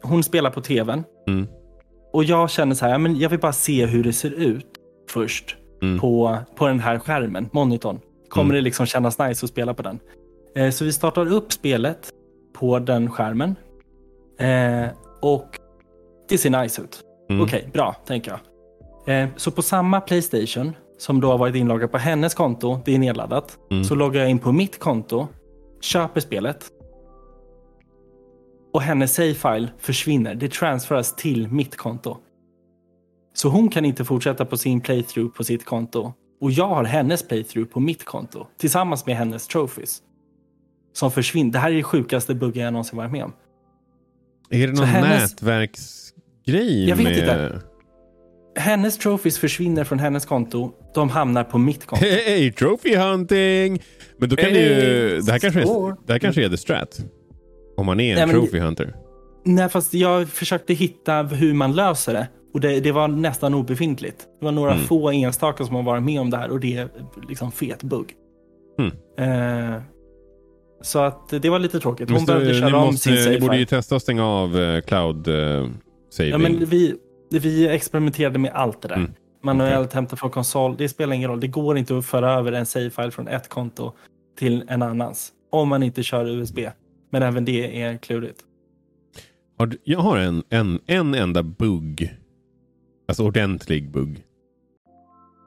[0.02, 1.04] Hon spelar på tvn.
[1.28, 1.46] Mm.
[2.12, 4.66] Och jag känner så här, men jag vill bara se hur det ser ut
[5.11, 6.00] först Mm.
[6.00, 8.00] på, på den här skärmen, monitorn.
[8.28, 8.54] Kommer Mm.
[8.54, 9.98] det liksom kännas nice att spela på den?
[10.56, 12.11] Eh, så vi startar upp spelet
[12.52, 13.56] på den skärmen.
[14.38, 14.87] Eh,
[15.20, 15.46] och
[16.28, 17.00] det ser nice ut.
[17.30, 17.42] Mm.
[17.42, 18.30] Okej, bra, tänker
[19.06, 19.22] jag.
[19.22, 22.98] Eh, så på samma Playstation som då har varit inloggad på hennes konto, det är
[22.98, 23.85] nedladdat, Mm.
[23.85, 25.26] så loggar jag in på mitt konto,
[25.80, 26.70] köper spelet
[28.72, 30.35] och hennes save-file försvinner.
[30.35, 32.16] Det transferas till mitt konto.
[33.35, 37.28] Så hon kan inte fortsätta på sin playthrough på sitt konto och jag har hennes
[37.28, 40.02] playthrough på mitt konto tillsammans med hennes trophies.
[40.92, 41.52] Som försvinner.
[41.52, 43.32] Det här är det sjukaste buggen jag någonsin varit med om.
[44.50, 46.88] Är det någon hennes- nätverksgrej?
[46.88, 47.18] Jag vet med...
[47.18, 47.61] inte.
[48.56, 50.72] Hennes trophies försvinner från hennes konto.
[50.94, 52.04] De hamnar på mitt konto.
[52.04, 53.82] Hej, trophy hunting!
[54.18, 55.20] Men då kan Hey, det ju...
[55.20, 57.04] Det här kanske är, det här kanske är the strat.
[57.83, 58.95] Om man är en Nej, trophy hunter.
[59.45, 62.29] Nej, fast jag försökte hitta hur man löser det.
[62.55, 64.18] Och det, det var nästan obefintligt.
[64.40, 64.85] Det var några Mm.
[64.85, 66.88] få enstaka som har varit med om det här och det är
[67.29, 68.12] liksom fet bugg.
[68.79, 69.75] Mm.
[69.75, 69.83] Eh,
[70.83, 72.09] så att det var lite tråkigt.
[72.09, 74.61] Hon Måste- behövde ni, köra om sin ni save borde ju testa att stänga av
[74.61, 75.66] eh, cloud eh,
[76.11, 76.31] saving.
[76.33, 76.95] Ja, men vi,
[77.31, 78.97] vi experimenterade med allt det där.
[78.97, 79.11] Mm.
[79.45, 80.75] Manuellt hämta från konsol.
[80.79, 81.40] Det spelar ingen roll.
[81.40, 83.92] Det går inte att föra över en save-file från ett konto
[84.38, 85.33] till en annans.
[85.53, 86.59] Om man inte kör USB.
[87.12, 88.40] Men även det är klurigt.
[89.85, 92.16] Jag har en, en, en enda bugg.
[93.09, 94.25] Alltså ordentlig bugg.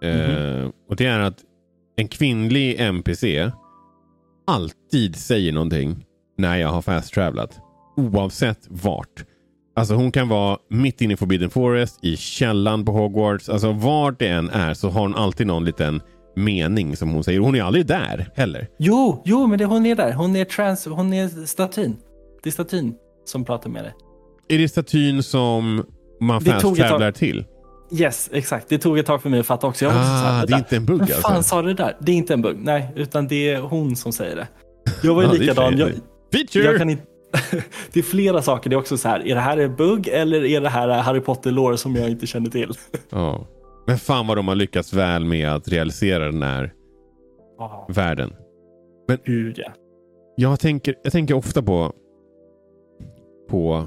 [0.01, 0.11] Mhm.
[0.11, 1.43] Eh, och det är att
[1.95, 3.51] en kvinnlig NPC
[4.47, 6.05] alltid säger någonting
[6.37, 7.59] när jag har fast-travlat.
[7.97, 9.25] Oavsett vart.
[9.75, 13.49] Alltså hon kan vara mitt inne i Forbidden Forest, i källan på Hogwarts.
[13.49, 16.01] Alltså vart det än är så har hon alltid någon liten
[16.35, 17.39] mening som hon säger.
[17.39, 18.67] Hon är aldrig där heller.
[18.79, 20.13] Jo, jo, men det, hon är där.
[20.13, 21.97] Hon är trans, hon är statyn.
[22.43, 22.95] Det är statyn
[23.25, 23.93] som pratar med dig.
[24.47, 25.85] Är det statyn som
[26.21, 27.45] man fast-travlar till?
[27.91, 28.69] Yes, exakt.
[28.69, 29.85] Det tog ett tag för mig att fatta också.
[29.85, 31.49] Jag så här, Ah, det är inte en bugg Vem fan alltså?
[31.49, 31.97] sa det där?
[31.99, 32.57] Det är inte en bugg.
[32.59, 34.47] Nej, utan det är hon som säger det.
[35.03, 35.77] Jag var ju Ja, likadan.
[35.77, 35.91] Jag.
[36.33, 36.63] Feature!
[36.63, 37.03] jag kan inte...
[37.93, 38.69] det är flera saker.
[38.69, 41.19] Det är också så här, är det här en bugg eller är det här Harry
[41.19, 42.71] Potter-lore som jag inte känner till?
[43.09, 43.47] Ja.
[43.87, 46.73] Men fan vad de har lyckats väl med att realisera den här
[47.57, 48.33] Ja, världen.
[49.25, 49.71] gud ja.
[50.37, 51.93] Jag tänker, jag tänker ofta på
[53.49, 53.85] på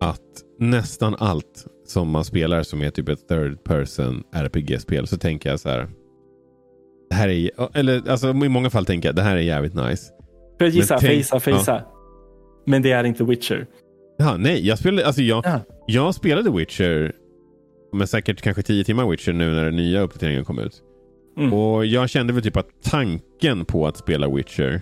[0.00, 0.20] att
[0.58, 5.60] nästan allt som man spelar som är typ ett third person RPG-spel så tänker jag
[5.60, 5.88] så här.
[7.10, 10.12] Det här är, eller alltså i många fall tänker jag det här är jävligt nice.
[10.58, 10.94] Får jag gissa?
[10.94, 11.40] Men tänk- gissa?
[11.46, 11.82] Jag gissa?
[12.66, 13.66] Men det är inte Witcher.
[14.18, 15.60] Ja, nej, jag spelade, alltså jag, Ja.
[15.86, 17.12] jag spelade Witcher,
[17.96, 20.82] men säkert kanske 10 timmar Witcher nu när den nya uppdateringen kom ut.
[21.38, 21.52] Mm.
[21.52, 24.80] Och jag kände väl typ att tanken på att spela Witcher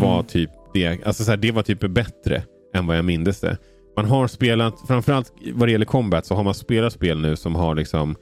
[0.00, 0.26] var Mm.
[0.26, 2.42] typ det, alltså så här, det var typ bättre
[2.74, 3.58] än vad jag mindes det.
[3.96, 7.54] Man har spelat, framförallt vad det gäller combat, så har man spelat spel nu som
[7.54, 8.16] har liksom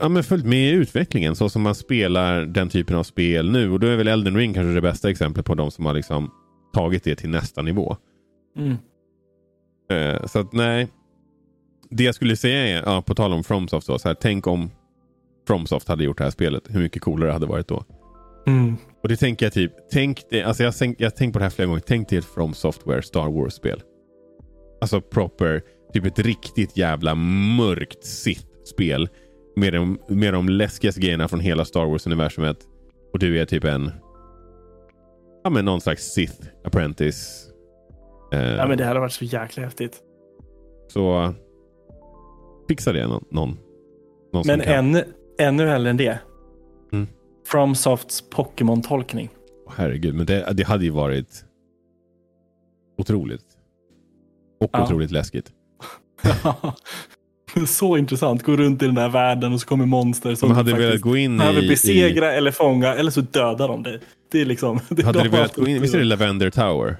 [0.00, 3.70] ja, men följt med i utvecklingen så som man spelar den typen av spel nu.
[3.70, 6.30] Och då är väl Elden Ring kanske det bästa exemplet på de som har liksom
[6.74, 7.96] tagit det till nästa nivå.
[8.56, 8.76] Mm.
[9.90, 10.88] Eh, så att nej.
[11.90, 14.70] Det jag skulle säga är, ja, på tal om Fromsoft då, så här, tänk om
[15.46, 16.62] Fromsoft hade gjort det här spelet.
[16.68, 17.84] Hur mycket coolare det hade varit då.
[18.46, 18.76] Mm.
[19.02, 21.66] Och det tänker jag typ, tänk det, alltså jag har tänkt på det här flera
[21.66, 21.82] gånger.
[21.86, 23.82] Tänk dig ett From Software Star Wars-spel.
[24.80, 29.08] Alltså proper, typ ett riktigt jävla mörkt Sith-spel.
[29.56, 32.56] Med de, med de läskigaste grejerna från hela Star Wars-universumet.
[33.12, 33.90] Och du är typ en,
[35.44, 37.50] ja men någon slags Sith apprentice.
[38.32, 39.98] Eh, Ja, men det hade varit så jäkla häftigt.
[40.88, 41.34] Så
[42.68, 43.24] fixa det någon.
[44.32, 45.04] någon, Men ännu,
[45.38, 46.18] ännu hellre än det.
[46.92, 47.06] Mm.
[47.46, 49.28] FromSofts Pokémon-tolkning.
[49.66, 51.44] Åh, Herregud, men det, det hade ju varit
[52.98, 53.44] otroligt.
[54.60, 54.84] Och Ja.
[54.84, 55.52] otroligt läskigt.
[57.66, 58.42] så intressant.
[58.42, 61.16] Gå runt i den där världen och så kommer monster som hade du velat gå
[61.16, 61.68] in i...
[61.68, 64.00] besegra eller fånga eller så dödar de dig.
[64.32, 64.80] Det är liksom...
[64.88, 65.82] Det i hade de du har velat gå in...
[65.82, 66.96] Visst är det Lavender Tower?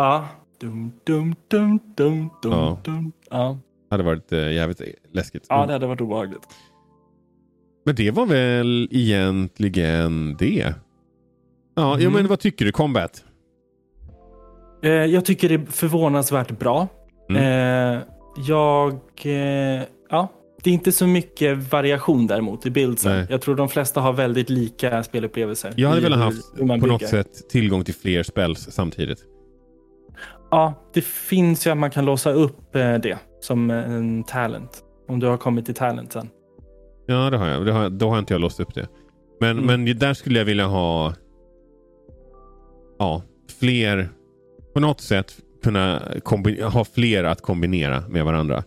[0.00, 0.28] Ja.
[0.60, 2.78] Dum, dum, dum, dum, dum, Ja.
[2.84, 3.12] dum.
[3.30, 3.58] Ja.
[3.90, 4.80] hade varit eh, jävligt
[5.12, 5.46] läskigt.
[5.48, 6.48] ja, det hade varit obehagligt.
[7.84, 10.74] Men det var väl egentligen det.
[11.74, 12.02] Ja, Mm.
[12.04, 12.72] ja men vad tycker du?
[12.72, 13.24] Combat?
[14.82, 16.88] Eh, jag tycker det är förvånansvärt bra.
[17.30, 17.42] Mm.
[17.96, 18.02] Eh,
[18.46, 18.92] jag...
[19.22, 20.28] Eh, ja,
[20.62, 23.26] det är inte så mycket variation däremot i bildsen.
[23.30, 25.74] Jag tror de flesta har väldigt lika spelupplevelser.
[25.76, 29.24] Jag hade velat haft på något sätt tillgång till fler spells samtidigt.
[30.50, 34.84] Ja, det finns ju att man kan låsa upp eh, det som en talent.
[35.08, 36.28] Om du har kommit till talent sen.
[37.06, 37.66] Ja, det har jag.
[37.66, 38.88] Det har, då har inte jag låst upp det.
[39.40, 39.84] Men, mm.
[39.84, 41.14] men där skulle jag vilja ha
[42.98, 43.22] ja,
[43.60, 44.08] fler,
[44.74, 45.32] på något sätt
[45.62, 46.02] kunna
[46.72, 48.64] ha fler att kombinera med varandra.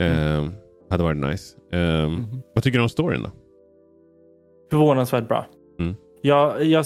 [0.00, 0.44] Mm.
[0.44, 0.52] Eh,
[0.90, 1.56] hade varit nice.
[1.72, 2.26] Eh, mm.
[2.54, 3.30] Vad tycker du om storyn då?
[4.70, 5.46] Förvånansvärt bra.
[6.24, 6.84] Jag, jag,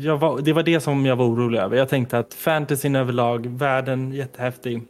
[0.00, 1.76] jag var, det var det som jag var orolig över.
[1.76, 4.82] Jag tänkte att fantasyn överlag, världen jättehäftig.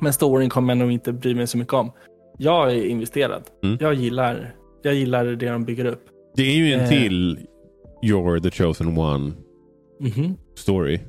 [0.00, 1.92] Men storyn kommer jag nog inte bry mig så mycket om.
[2.38, 3.42] Jag är investerad.
[3.62, 3.78] Mm.
[3.80, 6.04] Jag, gillar, jag gillar det de bygger upp.
[6.34, 6.88] Det är ju en eh.
[6.88, 7.38] till
[8.02, 9.32] You're the chosen one
[10.00, 10.34] mm -hmm.
[10.54, 11.00] story.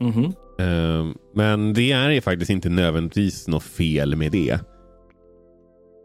[0.00, 0.28] Mm -hmm.
[0.60, 4.58] uh, men det är ju faktiskt inte nödvändigtvis något fel med det.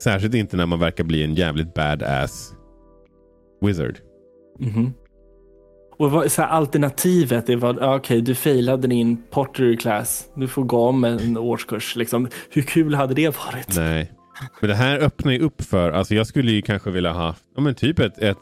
[0.03, 2.53] Särskilt inte när man verkar bli en jävligt badass
[3.61, 3.99] wizard.
[4.59, 4.91] Mm -hmm.
[5.99, 10.29] Och vad, så här, alternativet är vad, okej okay, du failade din pottery class.
[10.35, 11.95] Du får gå om en årskurs.
[11.95, 12.27] Liksom.
[12.49, 13.75] Hur kul hade det varit?
[13.75, 14.11] Nej.
[14.61, 17.61] Men det här öppnar ju upp för, alltså jag skulle ju kanske vilja ha, ja
[17.61, 18.37] men typ ett, ett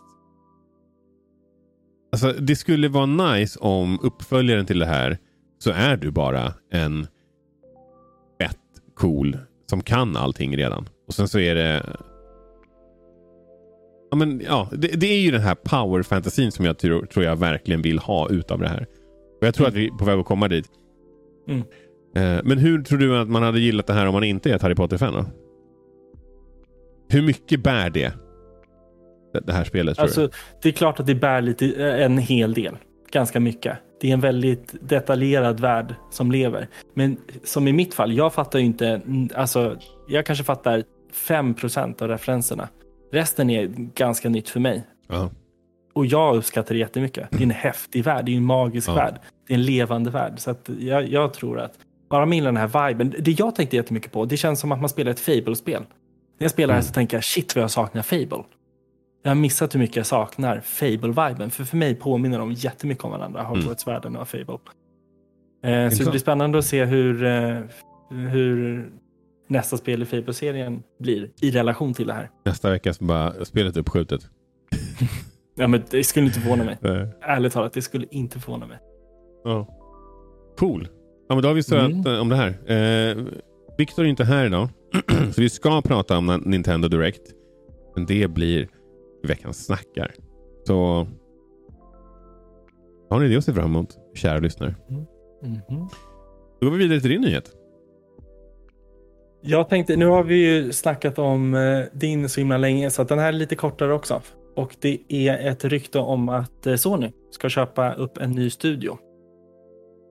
[2.11, 5.17] Alltså det skulle vara nice om uppföljaren till det här
[5.59, 7.07] så är du bara en
[8.41, 8.57] fett
[8.95, 9.37] cool
[9.69, 10.89] som kan allting redan.
[11.07, 11.83] Och sen så är det
[14.11, 17.35] Ja, men, ja, det, det, är ju den här power-fantasin som jag tror, tror jag
[17.35, 18.85] verkligen vill ha utav det här.
[19.41, 19.73] Och Jag tror mm.
[19.73, 20.69] att vi är på väg att komma dit.
[21.47, 21.59] Mm.
[22.15, 24.55] Eh, men hur tror du att man hade gillat det här om man inte är
[24.55, 25.27] ett Harry Potter-fan?
[27.09, 28.13] Hur mycket bär det?
[29.45, 30.29] Det här spelet alltså?
[30.61, 32.77] Det är klart att det bär lite, eh, en hel del.
[33.11, 33.77] Ganska mycket.
[34.01, 36.67] Det är en väldigt detaljerad värld som lever.
[36.93, 39.01] Men som i mitt fall, jag fattar ju inte,
[39.35, 40.83] alltså jag kanske fattar
[41.27, 42.69] 5% av referenserna.
[43.15, 44.83] Resten är ganska nytt för mig.
[45.07, 45.29] Uh-huh.
[45.93, 47.27] Och jag uppskattar det jättemycket.
[47.31, 48.95] Det är en häftig värld, det är en magisk uh-huh.
[48.95, 49.19] värld.
[49.47, 50.33] Det är en levande värld.
[50.37, 51.73] Så jag, jag tror att
[52.09, 53.15] bara med den här viben.
[53.19, 55.81] Det jag tänkte jättemycket på, det känns som att man spelar ett Fable-spel.
[55.81, 56.75] När jag spelar mm.
[56.75, 58.43] här så tänker jag shit vad jag saknar Fable.
[59.23, 61.51] Jag har missat hur mycket jag saknar Fable-viben.
[61.51, 64.21] För för mig påminner de jättemycket om varandra, Hogwarts-världen mm.
[64.21, 64.59] och Fable.
[65.63, 67.61] Eh, så det blir spännande att se hur, eh,
[68.09, 68.89] hur
[69.47, 72.29] nästa spel i Fable-serien blir i relation till det här.
[72.45, 74.21] Nästa vecka så bara spelet uppskjutet.
[75.55, 76.77] ja, men det skulle inte förvåna mig.
[76.81, 77.07] Nej.
[77.21, 78.77] Ärligt talat, det skulle inte förvåna mig.
[79.43, 79.67] Ja.
[80.57, 80.87] Cool.
[81.29, 82.07] Ja, men då har vi stöt mm.
[82.07, 82.49] Eh, om det här.
[82.71, 83.25] Eh,
[83.77, 84.69] Viktor är inte här idag.
[85.33, 87.21] så vi ska prata om Nintendo Direct.
[87.95, 88.67] Men det blir
[89.23, 90.11] veckans snackar.
[90.67, 91.07] Så
[93.09, 94.75] har ni det att se fram emot, kära lyssnare.
[94.89, 95.05] Mm.
[95.43, 95.89] Mm -hmm.
[96.61, 97.51] Då går vi vidare till din nyhet.
[99.47, 103.07] Jag tänkte, nu har vi ju snackat om eh, din så himla länge så att
[103.07, 104.21] den här är lite kortare också.
[104.55, 108.97] Och det är ett rykte om att eh, Sony ska köpa upp en ny studio.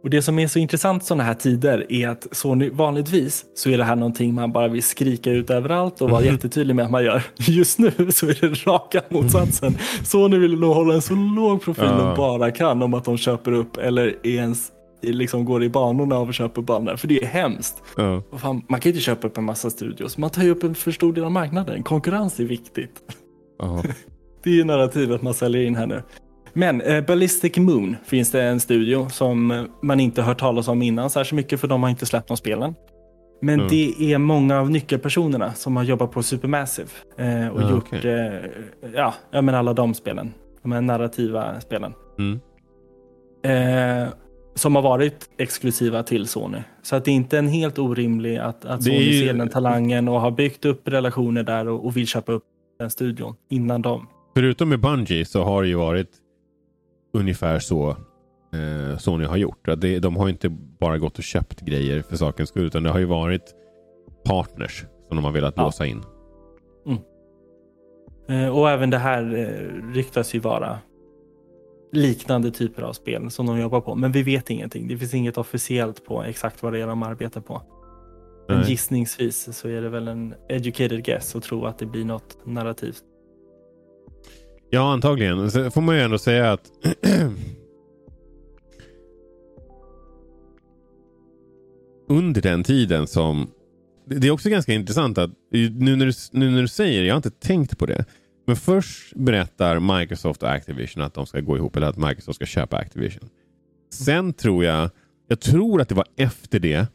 [0.02, 3.78] Och Det som är så intressant sådana här tider är att Sony vanligtvis så är
[3.78, 6.34] det här någonting man bara vill skrika ut överallt och vara mm.
[6.34, 7.22] jättetydlig med att man gör.
[7.36, 9.78] Just nu så är det raka motsatsen.
[10.04, 11.96] Sony vill nog hålla en så låg profil ja.
[11.96, 14.70] de bara kan om att de köper upp eller ens
[15.02, 16.96] liksom går i banorna köpa upp banor.
[16.96, 17.83] För det är hemskt.
[17.96, 18.22] Ja.
[18.38, 20.18] Fan, man kan inte köpa upp en massa studios.
[20.18, 21.83] Man tar ju upp en för stor del av marknaden.
[21.83, 23.00] Konkurrens är viktigt.
[24.42, 26.02] Det är narrativet man säljer in här nu.
[26.52, 31.11] Men eh, Ballistic Moon finns det en studio som man inte hört talas om innan
[31.11, 32.74] särskilt mycket för de har inte släppt någon spelen.
[33.42, 33.68] Men mm.
[33.68, 38.11] det är många av nyckelpersonerna som har jobbat på Supermassive eh, och ah, gjort okay.
[38.11, 38.33] eh,
[38.94, 40.35] ja, menar alla de spelen.
[40.62, 41.92] De här narrativa spelen.
[42.18, 42.40] Mm.
[43.44, 44.09] Eh,
[44.54, 46.58] som har varit exklusiva till Sony.
[46.82, 49.26] Så att det är inte en helt orimlig att, att Sony ju...
[49.26, 52.44] ser den talangen och har byggt upp relationer där och, och vill köpa upp
[52.78, 54.08] den studion innan dem.
[54.34, 56.10] Förutom med Bungie så har det ju varit
[57.12, 57.90] ungefär så
[58.52, 59.68] eh, Sony har gjort.
[59.76, 60.48] Det, de har inte
[60.80, 63.54] bara gått och köpt grejer för sakens skull utan det har ju varit
[64.24, 65.62] partners som de har velat ja.
[65.62, 66.02] låsa in.
[66.86, 66.98] Mm.
[68.28, 70.78] Eh, och även det här eh, ryktas ju vara
[71.96, 73.94] liknande typer av spel som de jobbar på.
[73.94, 74.88] Men vi vet ingenting.
[74.88, 77.62] Det finns inget officiellt på exakt vad det är de arbetar på.
[78.48, 78.71] Men Nej.
[78.71, 83.02] gissningsvis så är det väl en educated guess att tro att det blir något narrativt.
[84.71, 85.50] Ja, antagligen.
[85.50, 86.71] Sen får man ju ändå säga att
[92.08, 93.50] under den tiden som...
[94.06, 97.16] Det är också ganska intressant att nu när, du, nu när du säger jag har
[97.16, 98.04] inte tänkt på det.
[98.44, 102.46] Men först berättar Microsoft och Activision att de ska gå ihop eller att Microsoft ska
[102.46, 103.28] köpa Activision.
[103.92, 104.90] Sen tror jag,
[105.28, 106.86] jag tror att det var efter det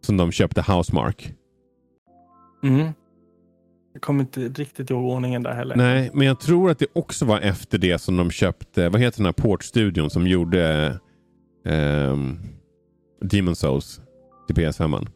[0.00, 1.34] som de köpte Housemark.
[2.62, 2.92] Mm.
[3.92, 5.76] Jag kommer inte riktigt ihåg ordningen där heller.
[5.76, 9.18] Nej, men jag tror att det också var efter det som de köpte, vad heter
[9.18, 10.98] den här Portstudion som gjorde
[11.64, 12.38] um,
[13.20, 14.00] Demon Souls?
[14.48, 15.08] till PS5.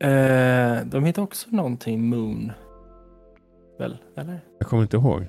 [0.00, 2.52] Eh, de heter också någonting Moon.
[3.78, 4.40] Väl, eller?
[4.58, 5.26] Jag kommer inte ihåg.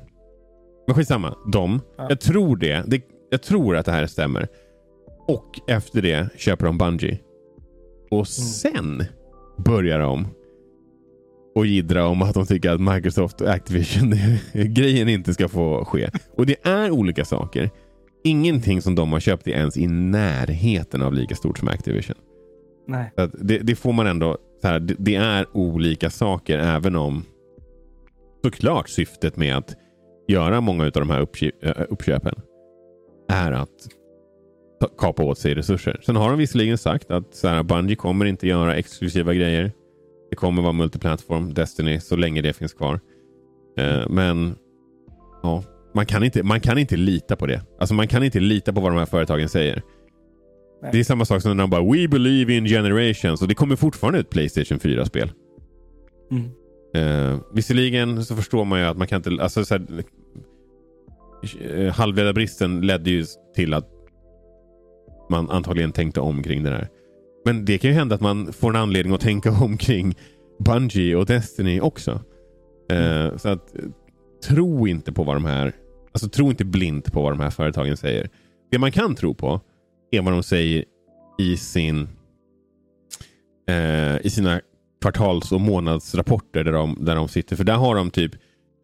[0.87, 1.35] Men skitsamma.
[1.51, 1.81] De.
[1.97, 2.05] Ja.
[2.09, 2.83] Jag tror det.
[2.87, 3.01] det.
[3.29, 4.47] Jag tror att det här stämmer.
[5.27, 7.19] Och efter det köper de Bungie.
[8.11, 9.03] Och sen
[9.57, 10.27] börjar de
[11.55, 16.09] och jiddra om att de tycker att Microsoft och Activision-grejen inte ska få ske.
[16.37, 17.69] Och det är olika saker.
[18.23, 22.15] Ingenting som de har köpt är ens i närheten av lika stort som Activision.
[22.87, 23.11] Nej.
[23.33, 24.37] Det, det får man ändå...
[24.61, 27.25] Så här, det, det är olika saker även om
[28.43, 29.75] såklart syftet med att
[30.27, 31.27] göra många av de här
[31.61, 32.35] äh, uppköpen
[33.29, 33.87] är att
[34.97, 35.99] kapa åt sig resurser.
[36.05, 39.71] Sen har de visserligen sagt att så här, Bungie kommer inte göra exklusiva grejer.
[40.29, 42.99] Det kommer vara multiplattform, Destiny, så länge det finns kvar.
[43.77, 44.55] Eh, men
[45.43, 45.63] ja,
[45.93, 47.61] man, kan inte, man kan inte lita på det.
[47.79, 49.81] Alltså Man kan inte lita på vad de här företagen säger.
[50.81, 50.91] Nej.
[50.91, 53.75] Det är samma sak som när de bara “We believe in generations” och det kommer
[53.75, 55.31] fortfarande ett Playstation 4-spel.
[56.31, 56.49] Mm.
[56.93, 59.43] Eh, visserligen så förstår man ju att man kan inte...
[59.43, 60.03] Alltså, så här,
[61.61, 63.25] eh, halvledarbristen ledde ju
[63.55, 63.89] till att
[65.29, 66.87] man antagligen tänkte om kring det där.
[67.45, 70.15] Men det kan ju hända att man får en anledning att tänka om kring
[70.59, 72.21] Bungie och Destiny också.
[72.91, 73.83] Eh, så att eh,
[74.47, 75.73] tro inte på vad de här...
[76.11, 78.29] Alltså tro inte blint på vad de här företagen säger.
[78.71, 79.61] Det man kan tro på
[80.11, 80.85] är vad de säger
[81.39, 82.07] i sin
[83.69, 84.61] eh, i sina
[85.01, 87.55] kvartals och månadsrapporter där de, där de sitter.
[87.55, 88.31] För där har de typ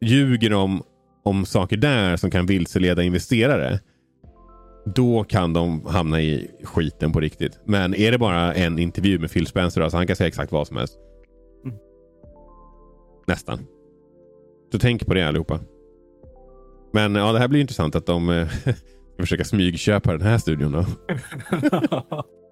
[0.02, 0.84] ljuger de
[1.24, 3.80] om saker där som kan vilseleda investerare.
[4.96, 7.60] Då kan de hamna i skiten på riktigt.
[7.66, 10.68] Men är det bara en intervju med Phil Spencer, alltså han kan säga exakt vad
[10.68, 10.98] som helst.
[11.66, 11.78] Mm.
[13.28, 13.66] Nästan.
[14.72, 15.60] Så tänk på det allihopa.
[16.94, 18.48] Men ja, det här blir intressant att de eh,
[19.14, 20.86] ska försöka smygköpa den här studion då.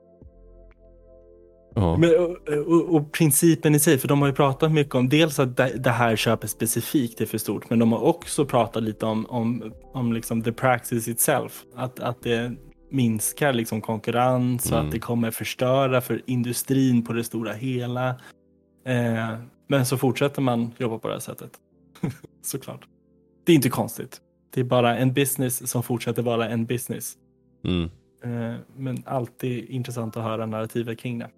[1.76, 1.97] Ja.
[1.97, 5.39] Men, och, och, och principen i sig, för de har ju pratat mycket om dels
[5.39, 9.26] att det, här köpet specifikt är för stort, men de har också pratat lite om,
[9.26, 11.63] om, om liksom the praxis itself.
[11.76, 12.51] Att, att det
[12.91, 14.86] minskar liksom konkurrens och Mm.
[14.86, 18.09] att det kommer förstöra för industrin på det stora hela.
[18.86, 19.34] Eh,
[19.67, 21.51] men så fortsätter man jobba på det här sättet.
[22.41, 22.86] Såklart.
[23.45, 24.17] Det är inte konstigt.
[24.53, 27.13] Det är bara en business som fortsätter vara en business.
[27.65, 27.89] Mm.
[28.24, 31.30] Eh, Men alltid intressant att höra narrativet kring det.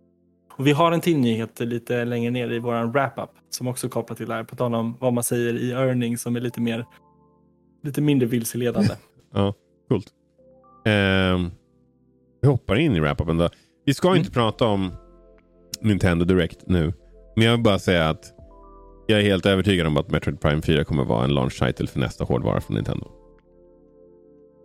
[0.57, 4.15] Och vi har en till nyhet lite längre ner i vår wrap-up som också kopplar
[4.15, 4.43] till det här.
[4.43, 6.85] På tal om vad man säger i earnings som är lite mer
[7.83, 8.89] lite mindre vilseledande.
[9.33, 9.53] Ja,
[9.89, 10.07] coolt.
[10.85, 11.51] Ehm,
[12.41, 13.49] vi hoppar in i wrap-upen då.
[13.85, 14.19] Vi ska Mm.
[14.19, 14.91] inte prata om
[15.81, 16.93] Nintendo Direct nu.
[17.35, 18.33] Men jag vill bara säga att
[19.07, 21.99] jag är helt övertygad om att Metroid Prime 4 kommer vara en launch title för
[21.99, 23.11] nästa hårdvara från Nintendo.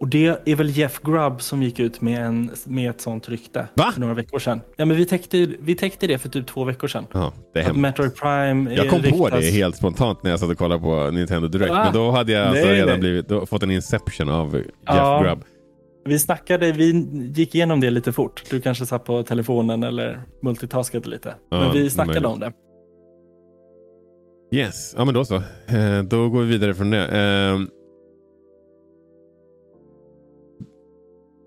[0.00, 3.68] Och det är väl Jeff Grubb som gick ut med, en, med ett sånt rykte
[3.74, 3.90] Va?
[3.94, 4.60] för några veckor sedan.
[4.76, 7.06] Ja, men vi täckte, vi täckte det för typ två veckor sedan.
[7.12, 7.76] Ja, det är Att.
[7.76, 11.10] Metroid Prime Jag kom på ryktas- det helt spontant när jag satt och kollade på
[11.10, 11.70] Nintendo Direct.
[11.70, 11.84] Va?
[11.84, 12.98] Men då hade jag alltså Nej, redan nej.
[12.98, 15.22] blivit, då, fått en inception av Jeff Ja.
[15.22, 15.44] Grubb.
[16.04, 18.42] Vi snackade, vi gick igenom det lite fort.
[18.50, 21.34] Du kanske satt på telefonen eller multitaskade lite.
[21.50, 22.32] Ja, men vi snackade möjligt.
[22.32, 22.52] om det.
[24.56, 25.34] Yes, ja men då så.
[25.36, 27.06] Eh, då går vi vidare från det.
[27.06, 27.58] Eh,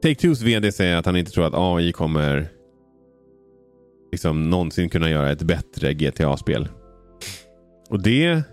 [0.03, 2.47] Take-Twos vd säger att han inte tror att AI kommer
[4.11, 6.67] liksom någonsin kunna göra ett bättre GTA-spel.
[7.89, 8.43] Och det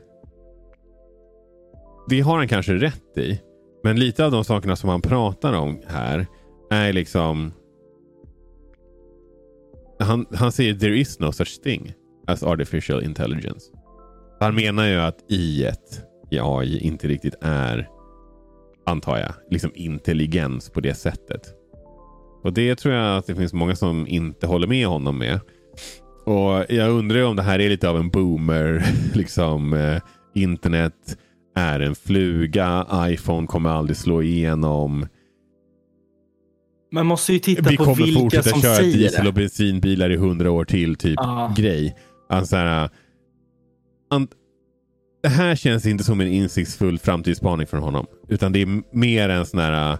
[2.09, 3.41] det har han kanske rätt i.
[3.85, 6.27] Men lite av de sakerna som han pratar om här
[6.71, 7.53] är liksom
[9.99, 11.93] han, han säger there is no such thing
[12.27, 13.67] as artificial intelligence.
[14.41, 17.89] Han menar ju att i ett i AI inte riktigt är,
[18.91, 21.41] antar jag, liksom intelligens på det sättet.
[22.43, 25.41] Och det tror jag att det finns många som inte håller med honom med.
[26.27, 28.85] Och jag undrar ju om det här är lite av en boomer,
[29.15, 30.01] liksom eh,
[30.35, 31.19] internet
[31.57, 35.07] är en fluga, iPhone kommer aldrig slå igenom.
[36.93, 39.29] Man måste ju titta Vi på kommer vilka fortsätta som köra säger diesel det.
[39.29, 41.55] och bensinbilar i hundra år till, typ Ja.
[41.57, 41.97] grej.
[42.29, 42.91] Alltså, här,
[44.11, 44.29] an,
[45.23, 48.07] det här känns inte som en insiktsfull framtidsspaning från honom.
[48.29, 49.99] Utan det är mer en sån här...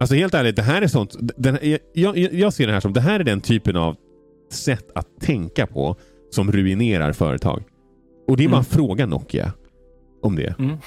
[0.00, 1.16] Alltså helt ärligt, det här är sånt.
[1.36, 3.96] Den, jag, jag, jag ser det här som det här är den typen av
[4.52, 5.96] sätt att tänka på
[6.30, 7.62] som ruinerar företag.
[8.28, 8.58] Och det är bara Mm.
[8.58, 9.52] en fråga Nokia
[10.22, 10.54] om det.
[10.58, 10.76] Mm.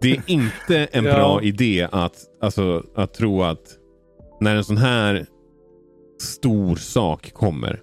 [0.00, 1.14] Det är inte en Ja.
[1.14, 3.62] bra idé att, alltså, att tro att
[4.40, 5.26] när en sån här
[6.20, 7.80] stor sak kommer,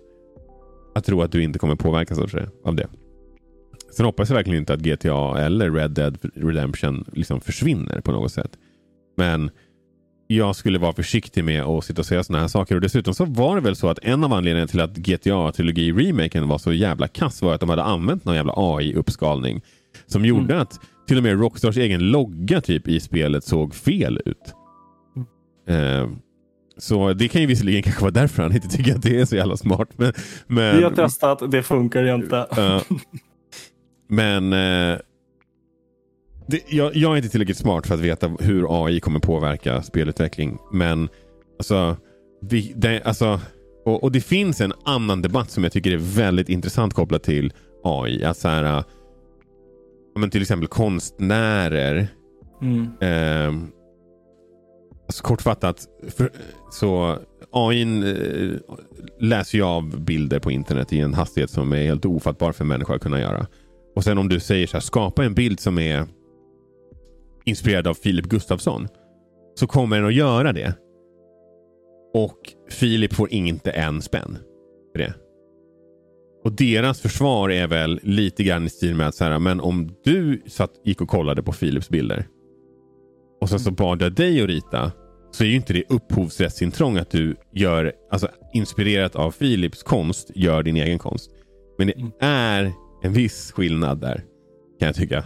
[0.95, 2.49] att tro att du inte kommer påverkas av det.
[2.63, 2.87] Av det.
[3.95, 8.31] Sen hoppas jag verkligen inte att GTA eller Red Dead Redemption liksom försvinner på något
[8.31, 8.51] sätt.
[9.17, 9.51] Men
[10.27, 12.75] jag skulle vara försiktig med att sitta och säga sådana här saker.
[12.75, 16.57] Och dessutom så var det väl så att en av anledningarna till att GTA-trilogi-remaken var
[16.57, 19.61] så jävla kass var att de hade använt någon jävla AI-uppskalning.
[20.05, 20.59] Som gjorde mm.
[20.59, 24.53] att till och med Rockstars egen logga typ i spelet såg fel ut.
[25.67, 26.01] Mm.
[26.01, 26.09] Eh,
[26.77, 29.35] så det kan ju visserligen kanske vara därför han inte tycker att det är så
[29.35, 29.89] jävla smart.
[29.95, 30.13] Men,
[30.47, 30.77] men...
[30.77, 32.47] Vi har testat, det funkar inte.
[32.57, 32.97] Uh,
[34.07, 34.97] men uh,
[36.47, 40.57] det, jag, jag, är inte tillräckligt smart för att veta hur AI kommer påverka spelutveckling.
[40.71, 41.09] Men
[41.59, 41.97] alltså,
[42.41, 43.39] vi, det, alltså
[43.85, 47.53] och, och, det finns en annan debatt som jag tycker är väldigt intressant kopplat till
[47.83, 48.23] AI.
[48.23, 48.83] Att så här, uh,
[50.15, 52.07] men till exempel konstnärer.
[52.61, 52.81] Mm.
[53.01, 53.67] Eh,
[55.13, 56.29] så kortfattat, för,
[56.71, 57.17] så
[57.51, 58.57] AI eh,
[59.19, 62.95] läser ju av bilder på internet i en hastighet som är helt ofattbar för människor
[62.95, 63.47] att kunna göra.
[63.95, 66.07] Och sen om du säger så här, skapa en bild som är
[67.45, 68.87] inspirerad av Filip Gustafsson.
[69.55, 70.73] Så kommer den att göra det.
[72.13, 72.39] Och
[72.69, 74.37] Filip får inte en spänn
[74.91, 75.13] för det.
[76.43, 79.95] Och deras försvar är väl lite grann i stil med att så här, men om
[80.03, 82.27] du satt, gick och kollade på Filips bilder
[83.43, 84.91] och sen så bad jag dig att rita
[85.33, 90.63] så är ju inte det upphovsrättsintrång att du gör, alltså inspirerat av Philips konst, gör
[90.63, 91.31] din egen konst.
[91.77, 92.11] Men det mm.
[92.19, 92.71] är
[93.03, 94.23] en viss skillnad där,
[94.79, 95.23] kan jag tycka.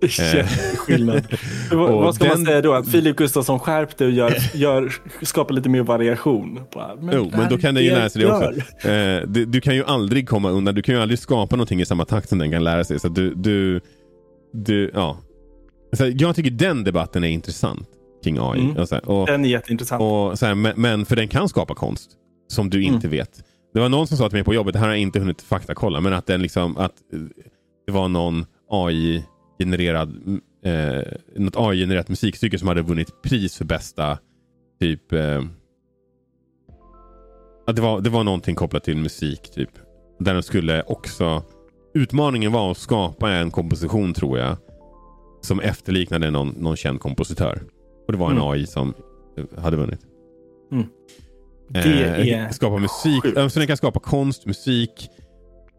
[0.02, 1.26] Jätteskillnad.
[1.70, 2.32] vad ska den...
[2.38, 2.72] man säga då?
[2.72, 4.92] Att Filip Gustafsson skärpte och gör, gör,
[5.22, 6.60] skapar lite mer variation?
[7.00, 8.88] Men, jo, men då kan den ju lära sig det också.
[8.88, 10.74] Eh, du, du, kan ju aldrig komma undan.
[10.74, 13.00] Du kan ju aldrig skapa någonting i samma takt som den kan lära sig.
[13.00, 13.80] Så du, du,
[14.52, 15.18] du, ja.
[15.92, 17.88] Så jag tycker den debatten är intressant
[18.24, 18.60] kring AI.
[18.60, 18.76] Mm.
[18.76, 20.02] Och så och, den är jätteintressant.
[20.02, 22.10] Och så här, men, men, för den kan skapa konst
[22.48, 23.18] som du inte mm.
[23.18, 23.44] vet.
[23.74, 25.42] Det var någon som sa till mig på jobbet, det här har jag inte hunnit
[25.42, 26.94] faktakolla, men att den liksom att
[27.86, 29.24] det var någon AI
[29.58, 31.02] genererad eh,
[31.36, 34.18] något AI-genererat musikstycke som hade vunnit pris för bästa
[34.80, 35.42] typ eh,
[37.66, 39.70] det, var, det var någonting kopplat till musik typ.
[40.18, 41.42] Där den skulle också
[41.94, 44.56] Utmaningen var att skapa en komposition tror jag.
[45.42, 47.62] Som efterliknade någon, någon känd kompositör.
[48.10, 48.48] Och det var en mm.
[48.48, 48.94] AI som
[49.58, 50.00] hade vunnit.
[50.72, 50.86] Mm.
[51.68, 53.22] Det eh, är skapa musik.
[53.22, 53.52] Sjukt.
[53.52, 55.08] Så den kan skapa konst, musik,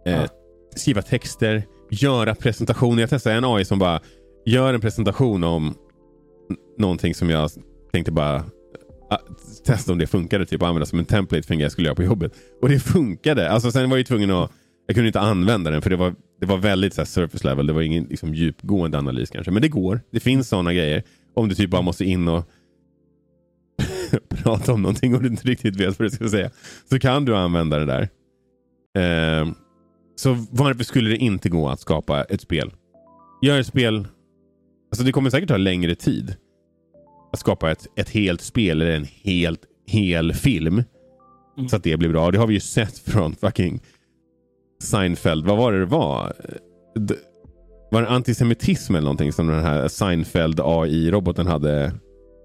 [0.05, 0.27] eh, ja.
[0.75, 3.01] skriva texter, göra presentationer.
[3.01, 3.99] Jag testade en AI som bara
[4.45, 5.73] gör en presentation om
[6.77, 7.51] någonting som jag
[7.91, 8.43] tänkte bara uh,
[9.65, 10.45] testa om det funkade.
[10.45, 12.33] Typ använda som en template för en grej jag skulle göra på jobbet.
[12.61, 13.51] Och det funkade.
[13.51, 14.51] Alltså sen var jag tvungen att
[14.87, 17.67] jag kunde inte använda den för det var, det var väldigt så här, surface level.
[17.67, 19.51] Det var ingen liksom, djupgående analys kanske.
[19.51, 20.01] Men det går.
[20.11, 21.03] Det finns sådana grejer.
[21.33, 22.49] Om du typ bara måste in och
[24.29, 26.51] prata om någonting och du inte riktigt vet vad du ska säga.
[26.89, 28.09] Så kan du använda det där.
[29.41, 29.53] Uh,
[30.15, 32.71] så varför skulle det inte gå att skapa ett spel?
[33.41, 34.07] Gör ett spel...
[34.91, 36.35] Alltså det kommer säkert ta längre tid
[37.33, 40.83] att skapa ett, ett helt spel eller en helt hel film.
[41.57, 41.69] Mm.
[41.69, 42.31] Så att det blir bra.
[42.31, 43.81] Det har vi ju sett från fucking
[44.83, 45.45] Seinfeld.
[45.45, 46.33] Vad var det det var?
[47.91, 51.93] Var det antisemitism eller någonting som den här Seinfeld AI-roboten hade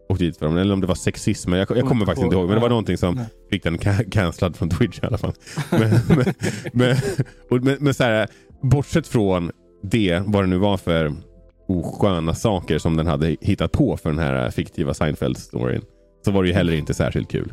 [0.08, 0.56] åkt dit för dem.
[0.56, 1.52] Eller om det var sexism.
[1.52, 2.46] Jag, jag kommer faktiskt inte ihåg.
[2.46, 3.20] Men det var någonting som
[3.50, 3.78] fick den
[4.10, 5.32] cancellad från Twitch i alla fall.
[5.70, 6.34] men, men,
[6.72, 6.96] men,
[7.50, 8.28] och, men, men så här,
[8.62, 9.50] bortsett från
[9.82, 11.12] det, vad det nu var för
[11.68, 15.82] osköna saker som den hade hittat på för den här fiktiva Seinfeld-storyn.
[16.24, 17.52] Så var det ju heller inte särskilt kul.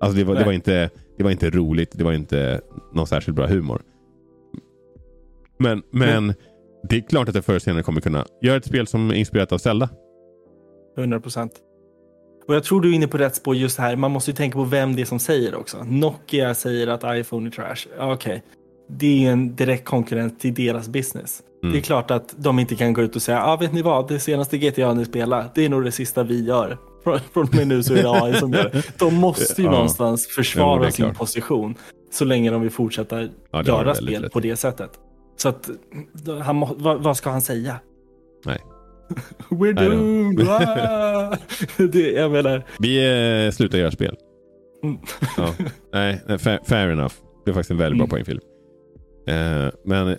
[0.00, 1.90] Alltså det var, det var, inte, det var inte roligt.
[1.92, 2.60] Det var inte
[2.92, 3.82] någon särskilt bra humor.
[5.58, 6.34] Men, men
[6.88, 9.14] det är klart att det förr eller senare kommer kunna göra ett spel som är
[9.14, 9.88] inspirerat av Zelda.
[10.98, 11.52] 100 procent.
[12.48, 13.96] Och jag tror du är inne på rätt spår just här.
[13.96, 15.84] Man måste ju tänka på vem det är som säger också.
[15.84, 17.86] Nokia säger att iPhone är trash.
[17.98, 18.40] Okej, okay.
[18.88, 21.42] det är en direkt konkurrent till deras business.
[21.62, 21.72] Mm.
[21.72, 24.08] Det är klart att de inte kan gå ut och säga, ah, vet ni vad,
[24.08, 26.78] det senaste GTA ni spelar, det är nog det sista vi gör.
[27.32, 28.98] Från och med nu så är det AI som gör det.
[28.98, 29.72] De måste ju ja.
[29.72, 31.74] någonstans försvara ja, sin position
[32.10, 34.90] så länge de vill fortsätta ja, göra spel på det sättet.
[35.42, 35.70] Så att,
[36.42, 37.80] han, vad, vad ska han säga?
[38.44, 38.58] Nej.
[39.48, 40.48] We're doomed!
[40.48, 41.36] Ah!
[41.92, 42.64] det, jag menar...
[42.78, 42.98] Vi
[43.46, 44.16] eh, slutar göra spel.
[44.82, 44.98] Mm.
[45.36, 45.54] ja.
[45.92, 47.14] Nej, fair, fair, enough.
[47.44, 48.10] Det är faktiskt en väldigt bra mm.
[48.10, 48.40] poängfilm.
[49.26, 50.18] Eh, men jag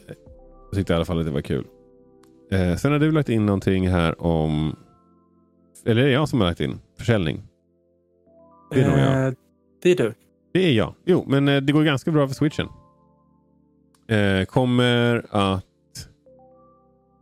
[0.73, 1.65] tyckte i alla fall att det var kul.
[2.51, 4.75] Eh, sen har du lagt in någonting här om...
[5.85, 6.79] Eller är det jag som har lagt in?
[6.97, 7.43] Försäljning?
[8.71, 9.27] Det är nog jag.
[9.27, 9.33] Eh,
[9.83, 10.13] det är du.
[10.53, 10.93] Det är jag.
[11.05, 12.67] Jo, men eh, det går ganska bra för switchen.
[14.13, 15.65] Eh, kommer att...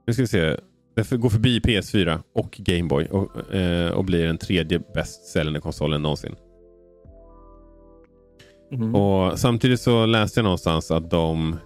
[0.07, 0.57] Nu ska vi se.
[0.95, 6.01] Det går förbi PS4 och Gameboy och, eh, och blir den tredje bäst säljande konsolen
[6.01, 6.35] någonsin.
[8.71, 8.95] Mm.
[8.95, 11.57] Och Samtidigt så läste jag någonstans att de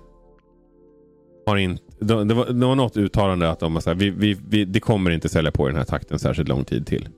[1.46, 1.84] har inte...
[2.00, 4.80] De, det, var, det var något uttalande att de har sagt vi, vi, vi, det
[4.80, 7.10] kommer inte sälja på i den här takten särskilt lång tid till.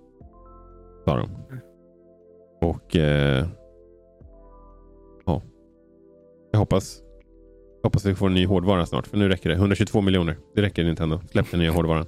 [1.05, 1.29] Sa de.
[2.61, 3.47] Och eh,
[5.25, 5.41] ja,
[6.51, 7.01] jag hoppas,
[7.87, 9.07] hoppas vi får en ny hårdvara snart.
[9.07, 9.55] För nu räcker det.
[9.55, 10.37] 122 miljoner.
[10.55, 11.21] Det räcker Nintendo.
[11.31, 12.05] Släpp den nya hårdvaran.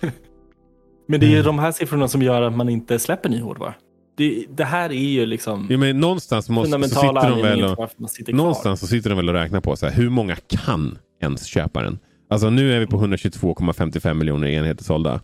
[1.08, 1.46] Men det är ju Mm.
[1.46, 3.74] de här siffrorna som gör att man inte släpper ny hårdvara.
[4.16, 8.10] Det, det här är ju liksom Ja, men någonstans måste, så sitter de väl och,
[8.10, 11.46] sitter någonstans så sitter de väl och räknar på så här, hur många kan ens
[11.46, 11.98] köpa den?
[12.30, 15.20] Alltså nu är vi på 122,55 miljoner enheter sålda.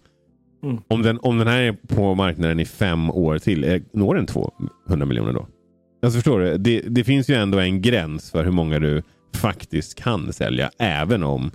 [0.64, 0.78] Mm.
[0.88, 4.26] Om, den, om den här är på marknaden i fem år till, eh, når den
[4.26, 5.46] 200 miljoner då?
[6.02, 6.58] Alltså förstår du?
[6.58, 9.02] Det, det finns ju ändå en gräns för hur många du
[9.36, 11.50] faktiskt kan sälja, även om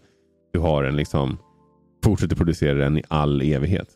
[0.54, 1.38] du har en liksom
[2.04, 3.88] fortsätter producera den i all evighet.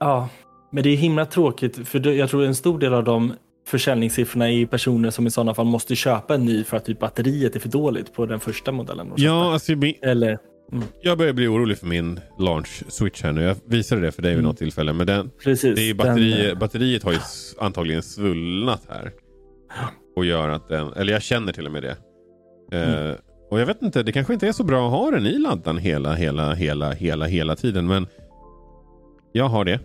[0.00, 0.28] Ja,
[0.72, 3.32] men det är himla tråkigt för jag tror en stor del av de
[3.66, 7.56] försäljningssiffrorna är personer som i sådana fall måste köpa en ny för att typ batteriet
[7.56, 9.12] är för dåligt på den första modellen.
[9.16, 10.38] Ja, alltså, Eller,
[11.02, 13.42] jag börjar bli orolig för min launch switch här nu.
[13.42, 14.48] Jag visade det för dig vid Mm.
[14.48, 15.74] något tillfälle, men den, precis.
[15.74, 17.18] Det är ju den, batteri, eh, batteriet har ju
[17.60, 19.12] antagligen svullnat här.
[20.16, 21.96] Och gör att den, eller jag känner till och med det.
[22.72, 23.14] Eh,
[23.50, 25.78] och jag vet inte, det kanske inte är så bra att ha den i laddan
[25.78, 27.86] hela, hela, hela, hela, hela tiden.
[27.86, 28.06] Men
[29.32, 29.80] jag har det.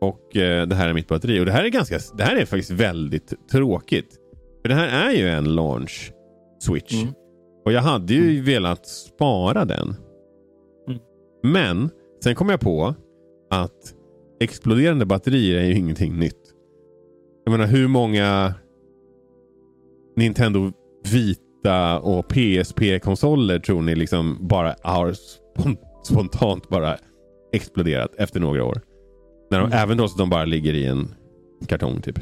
[0.00, 1.40] Och eh, det här är mitt batteri.
[1.40, 4.18] Och det här är ganska, det här är faktiskt väldigt tråkigt.
[4.62, 6.12] För det här är ju en launch
[6.58, 7.02] switch.
[7.02, 7.14] Mm.
[7.64, 9.94] Och jag hade ju velat spara den.
[10.88, 11.00] Mm.
[11.42, 11.90] Men
[12.24, 12.94] sen kom jag på
[13.50, 13.94] att
[14.40, 16.54] exploderande batterier är ju ingenting nytt.
[17.44, 18.54] Jag menar hur många
[20.16, 20.72] Nintendo
[21.64, 26.96] Vita och PSP-konsoler tror ni liksom bara har spon- spontant bara
[27.52, 28.80] exploderat efter några år?
[29.50, 29.78] När de, Mm.
[29.78, 31.08] Även då så de bara ligger i en
[31.66, 32.18] kartong typ.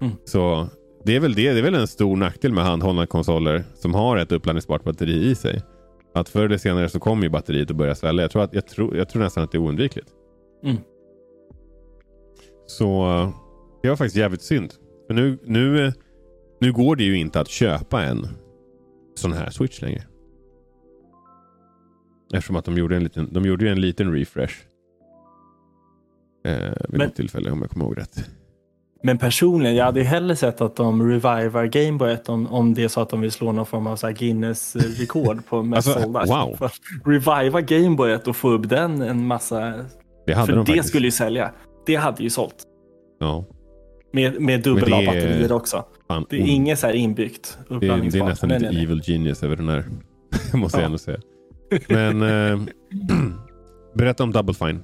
[0.00, 0.12] Mm.
[0.24, 0.66] Så
[1.04, 1.52] det är väl det.
[1.52, 5.34] Det är väl en stor nackdel med handhållna konsoler som har ett uppladdningsbart batteri i
[5.34, 5.62] sig.
[6.14, 8.22] Att förr eller senare så kommer ju batteriet att börja svälla.
[8.22, 10.08] Jag tror, att, jag tror, jag tror nästan att det är oundvikligt.
[10.64, 10.76] Mm.
[12.66, 13.04] Så
[13.82, 14.72] det var faktiskt jävligt synd.
[15.06, 15.92] För nu, nu,
[16.60, 18.28] nu går det ju inte att köpa en
[19.14, 20.02] sån här switch längre.
[22.34, 24.54] Eftersom att de gjorde en liten, de gjorde en liten refresh.
[26.44, 28.30] Eh, vid Men- något tillfälle om jag kommer ihåg rätt.
[29.04, 32.88] Men personligen, jag hade ju hellre sett att de revivar Gameboyet om, om det är
[32.88, 36.24] så att de vill slå någon form av så Guinness-rekord på mest Alltså, sålda.
[36.24, 36.56] wow.
[36.58, 36.70] För
[37.04, 39.84] Reviva Gameboyet och få upp den en massa.
[40.26, 40.88] Det hade För de det faktiskt.
[40.88, 41.52] skulle ju sälja.
[41.86, 42.56] Det hade ju sålt.
[43.20, 43.44] Ja,
[44.12, 45.84] Med, med dubbel Men A det är- batterier också.
[46.14, 48.72] Fan, Det är oh, inget så här inbyggt det, är, det är nästan Nej, lite
[48.72, 48.84] nej, nej.
[48.84, 49.84] evil genius över den här.
[50.54, 50.86] måste jag Ja.
[50.86, 51.18] ändå säga.
[51.88, 52.60] Men eh,
[53.94, 54.80] berätta om Double Fine.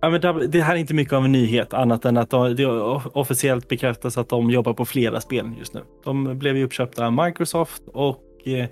[0.00, 2.66] Ja, men det- här är inte mycket av en nyhet annat än att de, det
[2.66, 5.80] officiellt bekräftas att de jobbar på flera spel just nu.
[6.04, 8.66] De blev ju uppköpta av Microsoft och eh,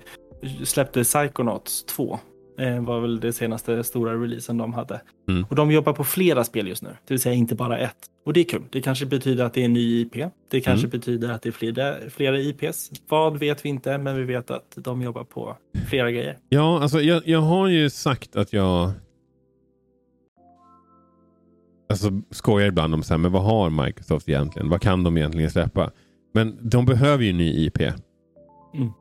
[0.63, 2.19] släppte Psychonauts 2.
[2.57, 5.01] Eh, var väl det senaste stora releasen de hade.
[5.29, 5.45] Mm.
[5.49, 7.97] Och de jobbar på flera spel just nu, det vill säga inte bara ett.
[8.25, 8.63] Och det är kul.
[8.71, 10.13] Det kanske betyder att det är en ny IP.
[10.51, 10.89] Det kanske Mm.
[10.99, 12.91] betyder att det är flera, flera IPs.
[13.09, 15.57] Vad vet vi inte, men vi vet att de jobbar på
[15.89, 16.37] flera grejer.
[16.49, 18.91] Ja, alltså jag, jag har ju sagt att jag
[21.89, 24.69] alltså, skojar ibland om så här, men vad har Microsoft egentligen?
[24.69, 25.91] Vad kan de egentligen släppa?
[26.33, 27.79] Men de behöver ju en ny IP.
[27.81, 28.91] Mm.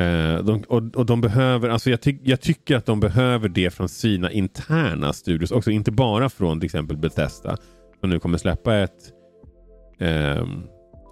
[0.00, 3.70] Eh, de, och, och de behöver, alltså jag, ty, jag tycker att de behöver det
[3.70, 5.70] från sina interna studios också.
[5.70, 7.56] Inte bara från till exempel Bethesda.
[8.00, 9.12] Som nu kommer släppa ett
[10.00, 10.62] ehm,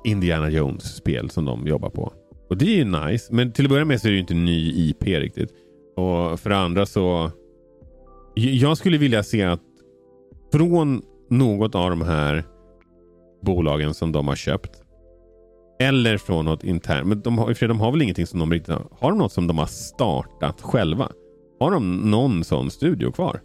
[0.05, 2.13] Indiana Jones-spel som de jobbar på.
[2.51, 3.35] Och det är ju nice.
[3.35, 5.51] Men till att börja med så är det ju inte ny IP riktigt.
[5.97, 7.31] Och för det andra så...
[8.35, 9.63] Jag skulle vilja se att
[10.53, 12.45] från något av de här
[13.43, 14.83] bolagen som de har köpt.
[15.81, 17.07] Eller från något internt.
[17.09, 18.87] Men de har, för de har väl ingenting som de riktigt har.
[18.99, 21.13] Har de något som de har startat själva?
[21.61, 23.41] Har de någon sån studio kvar?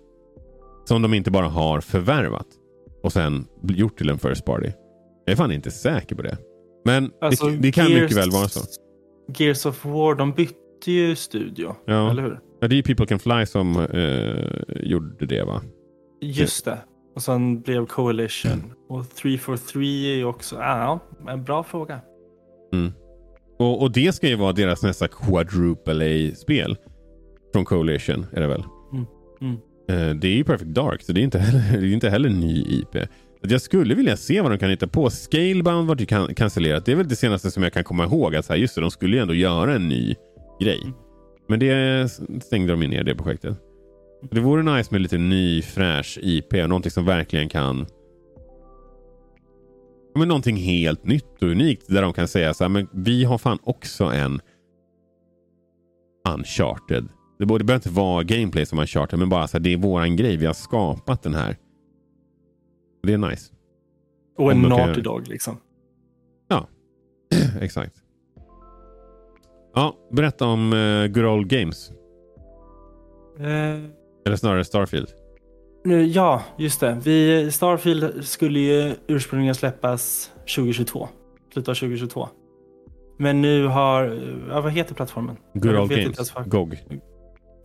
[0.85, 2.47] Som de inte bara har förvärvat.
[3.03, 4.71] Och sen gjort till en first party.
[5.25, 6.37] Jag är fan inte säker på det.
[6.85, 8.59] Men Alltså, det, det kan Gears- mycket väl vara så.
[9.37, 12.11] Gears of War, de bytte ju studio, Ja.
[12.11, 12.39] eller hur?
[12.61, 15.61] Ja, det är ju People Can Fly som eh, gjorde det va?
[16.21, 16.77] Just det.
[17.15, 18.73] Och sen blev Coalition.
[18.89, 19.81] Och 343
[20.13, 21.99] är ju också, ja, en bra fråga.
[23.59, 26.77] Och, och det ska ju vara deras nästa quadruple A-spel.
[27.53, 28.63] Från Coalition är det väl?
[28.93, 29.05] Mm,
[29.41, 29.55] mm.
[29.89, 32.29] Eh, det är ju Perfect Dark så det är inte heller, det är inte heller
[32.29, 33.07] ny IP.
[33.41, 35.09] Jag skulle vilja se vad de kan hitta på.
[35.09, 36.85] Scalebound var ju kan- cancellerat.
[36.85, 38.35] Det är väl det senaste som jag kan komma ihåg.
[38.35, 40.15] Att så här, just det, de skulle ju ändå göra en ny
[40.61, 40.79] grej.
[40.83, 40.93] Mm.
[41.47, 42.11] Men det
[42.43, 43.57] stängde de ner det projektet.
[44.31, 47.85] Det vore nice med lite ny fräsch IP någonting som verkligen kan
[50.15, 53.37] men någonting helt nytt och unikt där de kan säga så här, men vi har
[53.37, 54.39] fan också en
[56.29, 57.07] Uncharted.
[57.39, 59.77] Det borde- det behöver inte vara gameplay som Uncharted, men bara så här, det är
[59.77, 60.37] våran grej.
[60.37, 61.57] Vi har skapat den här.
[63.03, 63.53] Det är nice.
[64.37, 65.57] Och en Naughty Dog liksom.
[66.47, 66.67] Ja,
[67.61, 67.95] exakt.
[69.75, 71.91] Ja, berätta om uh, Good Old Games.
[73.39, 73.79] Eh,
[74.25, 75.07] Eller snarare Starfield.
[75.83, 76.97] Nu, ja, just det.
[77.03, 81.09] Vi, Starfield skulle ju ursprungligen släppas 2022.
[81.53, 82.27] Slutet av 2022.
[83.17, 84.19] Men nu har,
[84.49, 85.37] ja, vad heter plattformen?
[85.53, 86.33] Good Old Games.
[86.45, 86.77] GOG.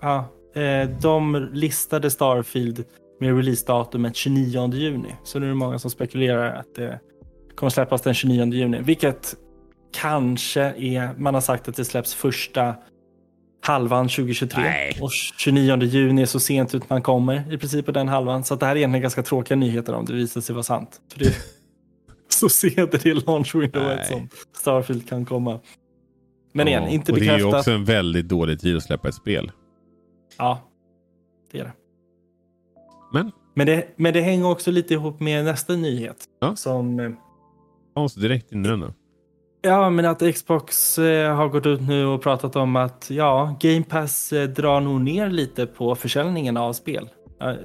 [0.00, 2.84] Ja, eh, de listade Starfield
[3.20, 5.14] med releasedatumet 29 juni.
[5.24, 7.00] Så nu är det många som spekulerar att det
[7.54, 8.80] kommer släppas den 29 juni.
[8.82, 9.34] Vilket
[9.92, 12.74] kanske är, man har sagt att det släpps första
[13.68, 14.62] halvan 2023.
[14.62, 14.98] Nej.
[15.00, 18.44] Och 29 juni är så sent ut man kommer i princip på den halvan.
[18.44, 21.00] Så att det här är egentligen ganska tråkiga nyheter om det visar sig vara sant.
[21.12, 21.34] För det är
[22.28, 25.60] så sent i det launch windowet som Starfield kan komma.
[26.52, 27.58] Men igen, Ja, inte och Det är ju bekräftat.
[27.58, 29.52] också en väldigt dålig tid att släppa ett spel.
[30.38, 30.60] Ja,
[31.52, 31.72] det är det.
[33.12, 36.24] Men Men det, men det hänger också lite ihop med nästa nyhet.
[36.40, 36.56] Ja.
[36.56, 37.10] Som, eh,
[37.94, 38.92] ta oss direkt in i den då.
[39.62, 43.82] Ja, men att Xbox eh, har gått ut nu och pratat om att ja, Game
[43.82, 47.08] Pass eh, drar nog ner lite på försäljningen av spel.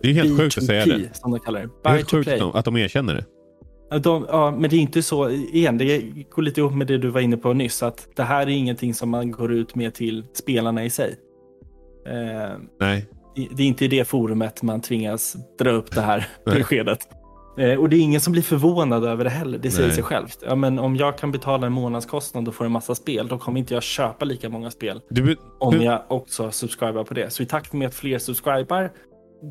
[0.02, 1.16] Det är helt sjukt att säga B2P, det.
[1.18, 1.66] Som de kallar det.
[1.84, 2.41] Det är Buy helt sjukt play.
[2.54, 3.26] att de- erkänner det.
[4.00, 7.08] De, ja, men det är inte så, igen, det går lite ihop med det du
[7.10, 10.24] var inne på nyss, att det här är ingenting som man går ut med till
[10.34, 11.16] spelarna i sig.
[12.08, 13.06] Eh, Nej.
[13.52, 17.00] det är inte i det forumet man tvingas dra upp det här beskedet.
[17.58, 19.58] Eh, och det är ingen som blir förvånad över det heller.
[19.58, 19.95] Det säger Nej.
[19.95, 20.43] sig självt.
[20.45, 23.60] Ja, men om jag kan betala en månadskostnad och få en massa spel, då kommer
[23.60, 27.30] inte jag köpa lika många spel Du, om jag också subscribar på det.
[27.30, 28.91] Så i takt med att fler subscribar,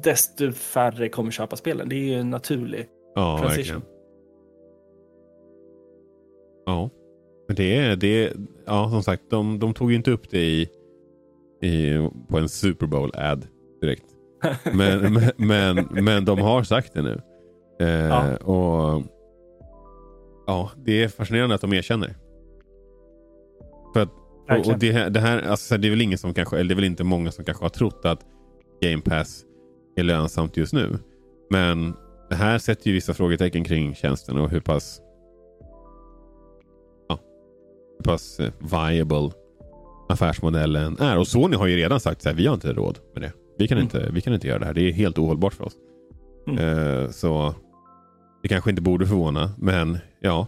[0.05, 1.89] desto färre kommer köpa spelen.
[1.89, 2.87] Det är ju en naturlig.
[3.15, 3.57] Ja, transition.
[3.57, 3.83] verkligen.
[6.67, 6.91] Ja.
[7.49, 8.33] Men det är, det är,
[8.67, 10.69] ja som sagt, de, de tog ju inte upp det i,
[11.63, 13.47] i, på en Super Bowl-ad
[13.81, 14.05] direkt.
[14.73, 17.21] Men, men, men, men de har sagt det nu.
[17.83, 18.37] Eh, Ja.
[18.37, 19.03] Och
[20.47, 22.15] ja, det är fascinerande att de erkänner.
[23.95, 24.09] För att,
[24.51, 26.73] och, och det, här- det här, alltså, det är väl ingen som kanske, eller det
[26.73, 28.21] är väl inte många som kanske har trott att
[28.83, 29.45] Game Pass
[29.97, 30.99] är lönsamt just nu.
[31.51, 31.95] Men
[32.31, 35.01] det här sätter ju vissa frågetecken kring tjänsten och hur pass
[37.09, 37.19] ja,
[37.99, 39.31] hur pass eh, viable
[40.09, 41.19] affärsmodellen är.
[41.19, 43.33] Och Sony har ju redan sagt att vi har inte råd med det.
[43.59, 43.85] Vi kan, Mm.
[43.85, 44.75] inte, vi kan inte göra det här.
[44.75, 45.75] Det är helt ohållbart för oss.
[46.47, 46.59] Mm.
[46.59, 47.55] Eh, så
[48.43, 50.47] det kanske inte borde förvåna, men ja.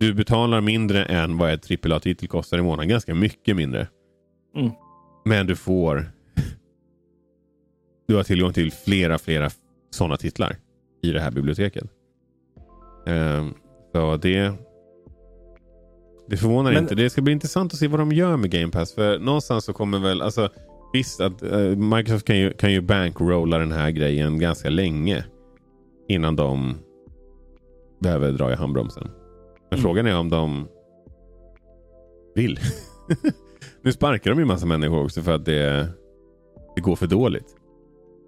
[0.00, 2.88] Du betalar mindre än vad ett AAA-titel kostar i månaden.
[2.88, 3.88] Ganska mycket mindre.
[4.56, 4.70] Mm.
[5.24, 6.10] Men du får
[8.08, 9.50] du har tillgång till flera, flera
[9.90, 10.56] sådana titlar
[11.02, 11.84] i det här biblioteket.
[13.06, 13.54] Ehm,
[13.92, 14.52] så det
[16.28, 16.94] det förvånar Men- inte.
[16.94, 18.94] Det ska bli intressant att se vad de gör med Game Pass.
[18.94, 20.48] För någonstans så kommer väl, alltså
[20.92, 25.24] visst att eh, Microsoft kan ju, kan ju bankrolla den här grejen ganska länge
[26.08, 26.74] innan de
[27.98, 29.04] behöver dra i handbromsen.
[29.70, 29.82] Men Mm.
[29.82, 30.68] frågan är om de
[32.34, 32.58] vill.
[33.82, 35.88] nu sparkar de ju massa människor också för att det,
[36.74, 37.56] det går för dåligt.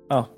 [0.09, 0.29] Ja.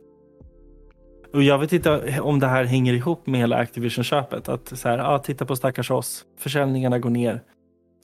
[1.32, 4.48] Och jag vet inte om det här hänger ihop med hela Activision-köpet.
[4.48, 6.24] Att så här, ja, titta på stackars oss.
[6.38, 7.42] Försäljningarna går ner.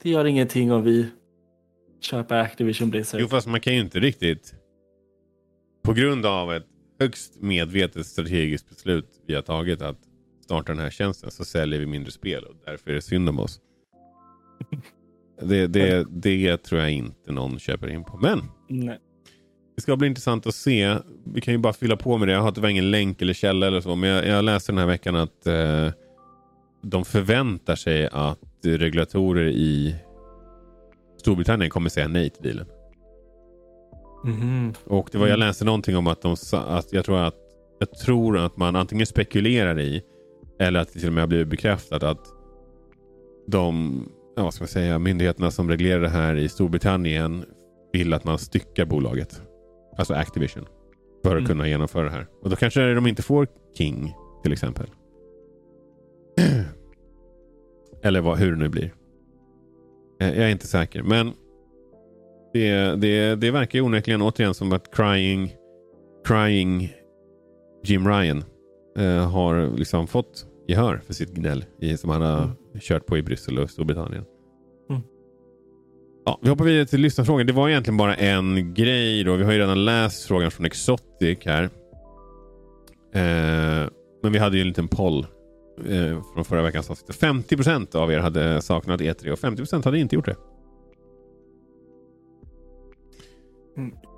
[0.03, 1.07] Det gör ingenting om vi
[2.01, 3.21] köper Activision Blizzard.
[3.21, 4.55] Jo, fast man kan ju inte riktigt...
[5.83, 6.65] På grund av ett
[6.99, 9.97] högst medvetet strategiskt beslut vi har tagit att
[10.49, 13.39] starta den här tjänsten så säljer vi mindre spel och därför är det synd om
[13.39, 13.59] oss.
[15.41, 18.17] Det, det, det tror jag inte någon köper in på.
[18.17, 18.97] Men Nej.
[19.75, 20.95] det ska bli intressant att se.
[21.33, 22.31] Vi kan ju bara fylla på med det.
[22.31, 23.95] Jag har tyvärr ingen länk eller källa eller så.
[23.95, 25.89] Men jag, jag läste den här veckan att eh,
[26.81, 29.95] de förväntar sig att regulatorer i
[31.17, 32.67] Storbritannien kommer säga nej till dealen.
[34.25, 34.73] Mhm.
[34.85, 35.47] Och det var, jag Mm.
[35.47, 37.35] läste någonting om att de sa att jag tror att
[37.79, 40.03] jag tror att man antingen spekulerar i
[40.59, 42.27] eller att det till och med har blivit bekräftat att
[43.47, 44.03] de
[44.35, 47.45] ja, vad ska man säga, myndigheterna som reglerar det här i Storbritannien
[47.93, 49.41] vill att man styckar bolaget.
[49.97, 50.65] Alltså Activision.
[51.23, 51.47] För att Mm.
[51.47, 52.27] kunna genomföra det här.
[52.41, 53.47] Och då kanske de inte får
[53.77, 54.87] King till exempel.
[58.03, 58.93] Eller vad, hur det nu blir.
[60.21, 61.03] Eh, Jag är inte säker.
[61.03, 61.31] Men
[62.53, 65.55] det, det, det verkar onekligen återigen som att crying,
[66.25, 66.93] crying
[67.83, 68.43] Jim Ryan
[68.97, 72.55] eh, har liksom fått gehör för sitt gnäll i, som han har Mm.
[72.79, 74.23] kört på i Bryssel och Storbritannien.
[74.89, 75.01] Mm.
[76.25, 77.47] Ja, vi hoppar vidare till lyssnarfrågan.
[77.47, 79.23] Det var egentligen bara en grej.
[79.23, 79.35] Då.
[79.35, 81.63] Vi har ju redan läst frågan från Exotic här.
[83.13, 83.89] Eh,
[84.23, 85.27] men vi hade ju en liten poll
[85.87, 87.19] eh, från förra veckans avsnitt.
[87.21, 90.35] 50% av er hade saknat E3 och 50% hade inte gjort det.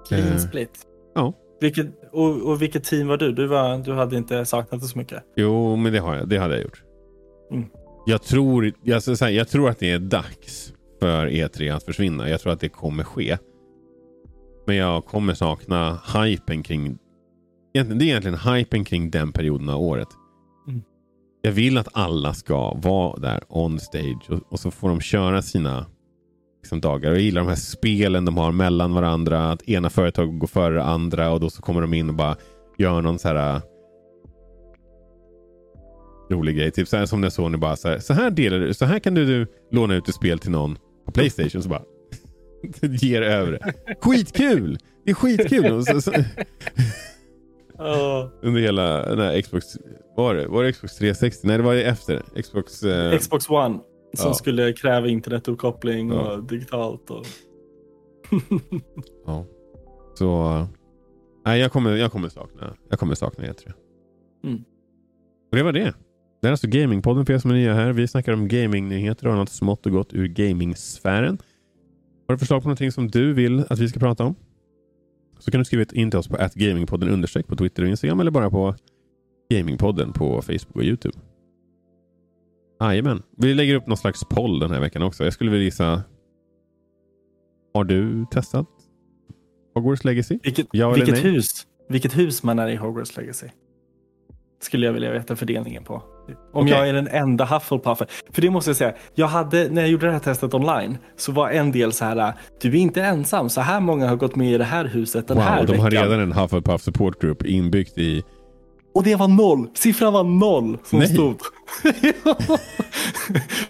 [0.08, 0.88] Clean Eh, split.
[1.16, 1.34] ja.
[1.62, 3.32] Vilket, och, och vilket team var du?
[3.32, 5.24] Du, var, du hade inte saknat det så mycket.
[5.36, 6.84] Jo, men det, har jag, det hade jag gjort.
[8.06, 12.30] jag, tror, jag, säga, jag tror att det är dags för E3 att försvinna.
[12.30, 13.38] Jag tror att det kommer ske.
[14.68, 16.98] Men jag kommer sakna hypen kring...
[17.74, 20.10] Det är egentligen hypen kring den perioden av året.
[20.68, 20.82] Mm.
[21.42, 25.42] Jag vill att alla ska vara där on stage och, och så får de köra
[25.42, 25.86] sina
[26.62, 27.12] liksom, dagar.
[27.12, 29.52] Jag gillar de här spelen de har mellan varandra.
[29.52, 32.36] Att ena företaget går före det andra och då så kommer de in och bara
[32.78, 33.62] gör någon så här äh,
[36.32, 36.72] rolig grej.
[36.72, 39.00] Typ så här som när Sony bara så här, så här delar du, så här
[39.00, 41.64] kan du, du låna ut ett spel till någon på Playstation.
[41.64, 41.84] så bara
[42.82, 43.74] ger över det.
[44.02, 44.78] Skitkul!
[45.06, 45.86] Det är skitkul!
[45.86, 46.12] Så, så,
[48.42, 49.66] under hela den här Xbox,
[50.18, 51.48] var det, var det Xbox 360?
[51.48, 52.42] Nej det var det efter.
[52.42, 52.84] Xbox...
[52.84, 53.80] Eh, Xbox One.
[54.14, 54.34] Som Ja.
[54.34, 56.32] skulle kräva internetuppkoppling Ja.
[56.34, 57.10] och digitalt.
[57.10, 57.26] Och...
[59.26, 59.46] ja.
[60.16, 60.68] Så...
[61.46, 63.74] Nej jag kommer, jag kommer sakna, jag kommer sakna E3.
[64.44, 64.64] Mm.
[65.52, 65.94] Och det var det.
[66.42, 67.94] Det är alltså Gamingpodden för er som är nya här.
[67.94, 71.38] Vi snackar om gamingnyheter och något smått och gott ur gamingsfären.
[72.28, 74.36] Har du förslag på någonting som du vill att vi ska prata om?
[75.40, 78.32] Så kan du skriva in till oss på gamingpodden understreck på Twitter och Instagram eller
[78.32, 78.76] bara på
[79.52, 81.18] Gamingpodden på Facebook och Youtube.
[82.82, 83.24] Jajamän.
[83.38, 85.24] Vi lägger upp någon slags poll den här veckan också.
[85.24, 86.04] Jag skulle vilja gissa.
[87.74, 88.68] Har du testat
[89.76, 90.40] Hogwarts Legacy?
[90.44, 91.48] Vilket, Ja vilket, hus,
[91.90, 93.48] vilket hus man är i Hogwarts Legacy.
[94.62, 95.94] Skulle jag vilja veta fördelningen på.
[95.94, 96.72] Om Okej.
[96.74, 98.08] jag är den enda Hufflepuffen.
[98.30, 98.94] För det måste jag säga.
[99.16, 102.34] Jag hade, när jag gjorde det här testet online så var en del så här.
[102.62, 103.50] Du är inte ensam.
[103.50, 105.84] Så här många har gått med i det här huset den här Wow, de veckan.
[105.84, 108.24] har redan en Hufflepuff support group inbyggt i...
[108.94, 109.70] Och det var noll.
[109.74, 111.08] Siffran var noll som Nej.
[111.08, 111.40] stod.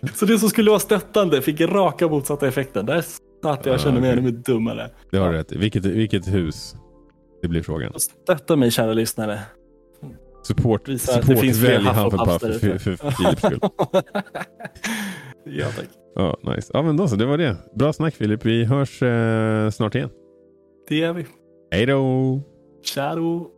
[0.15, 2.85] så det som skulle vara stöttande fick raka motsatta effekten.
[2.85, 3.05] Där
[3.43, 4.89] satt jag och kände mig ännu mer dummare.
[5.11, 6.75] Det har du rätt vilket, vilket hus?
[7.41, 7.93] Det blir frågan.
[7.99, 9.39] Stötta mig kära lyssnare.
[10.43, 13.59] Support, Visa att det support finns välj Hufflepuff för, för, för Philips skull.
[15.45, 15.87] ja tack.
[16.15, 16.71] Ja, nice.
[16.73, 17.15] Ja, men då så.
[17.15, 17.55] Det var det.
[17.75, 18.45] Bra snack Filip.
[18.45, 20.09] Vi hörs eh, snart igen.
[20.89, 21.25] Det gör vi.
[21.71, 22.41] Hej då!
[22.95, 23.51] Då.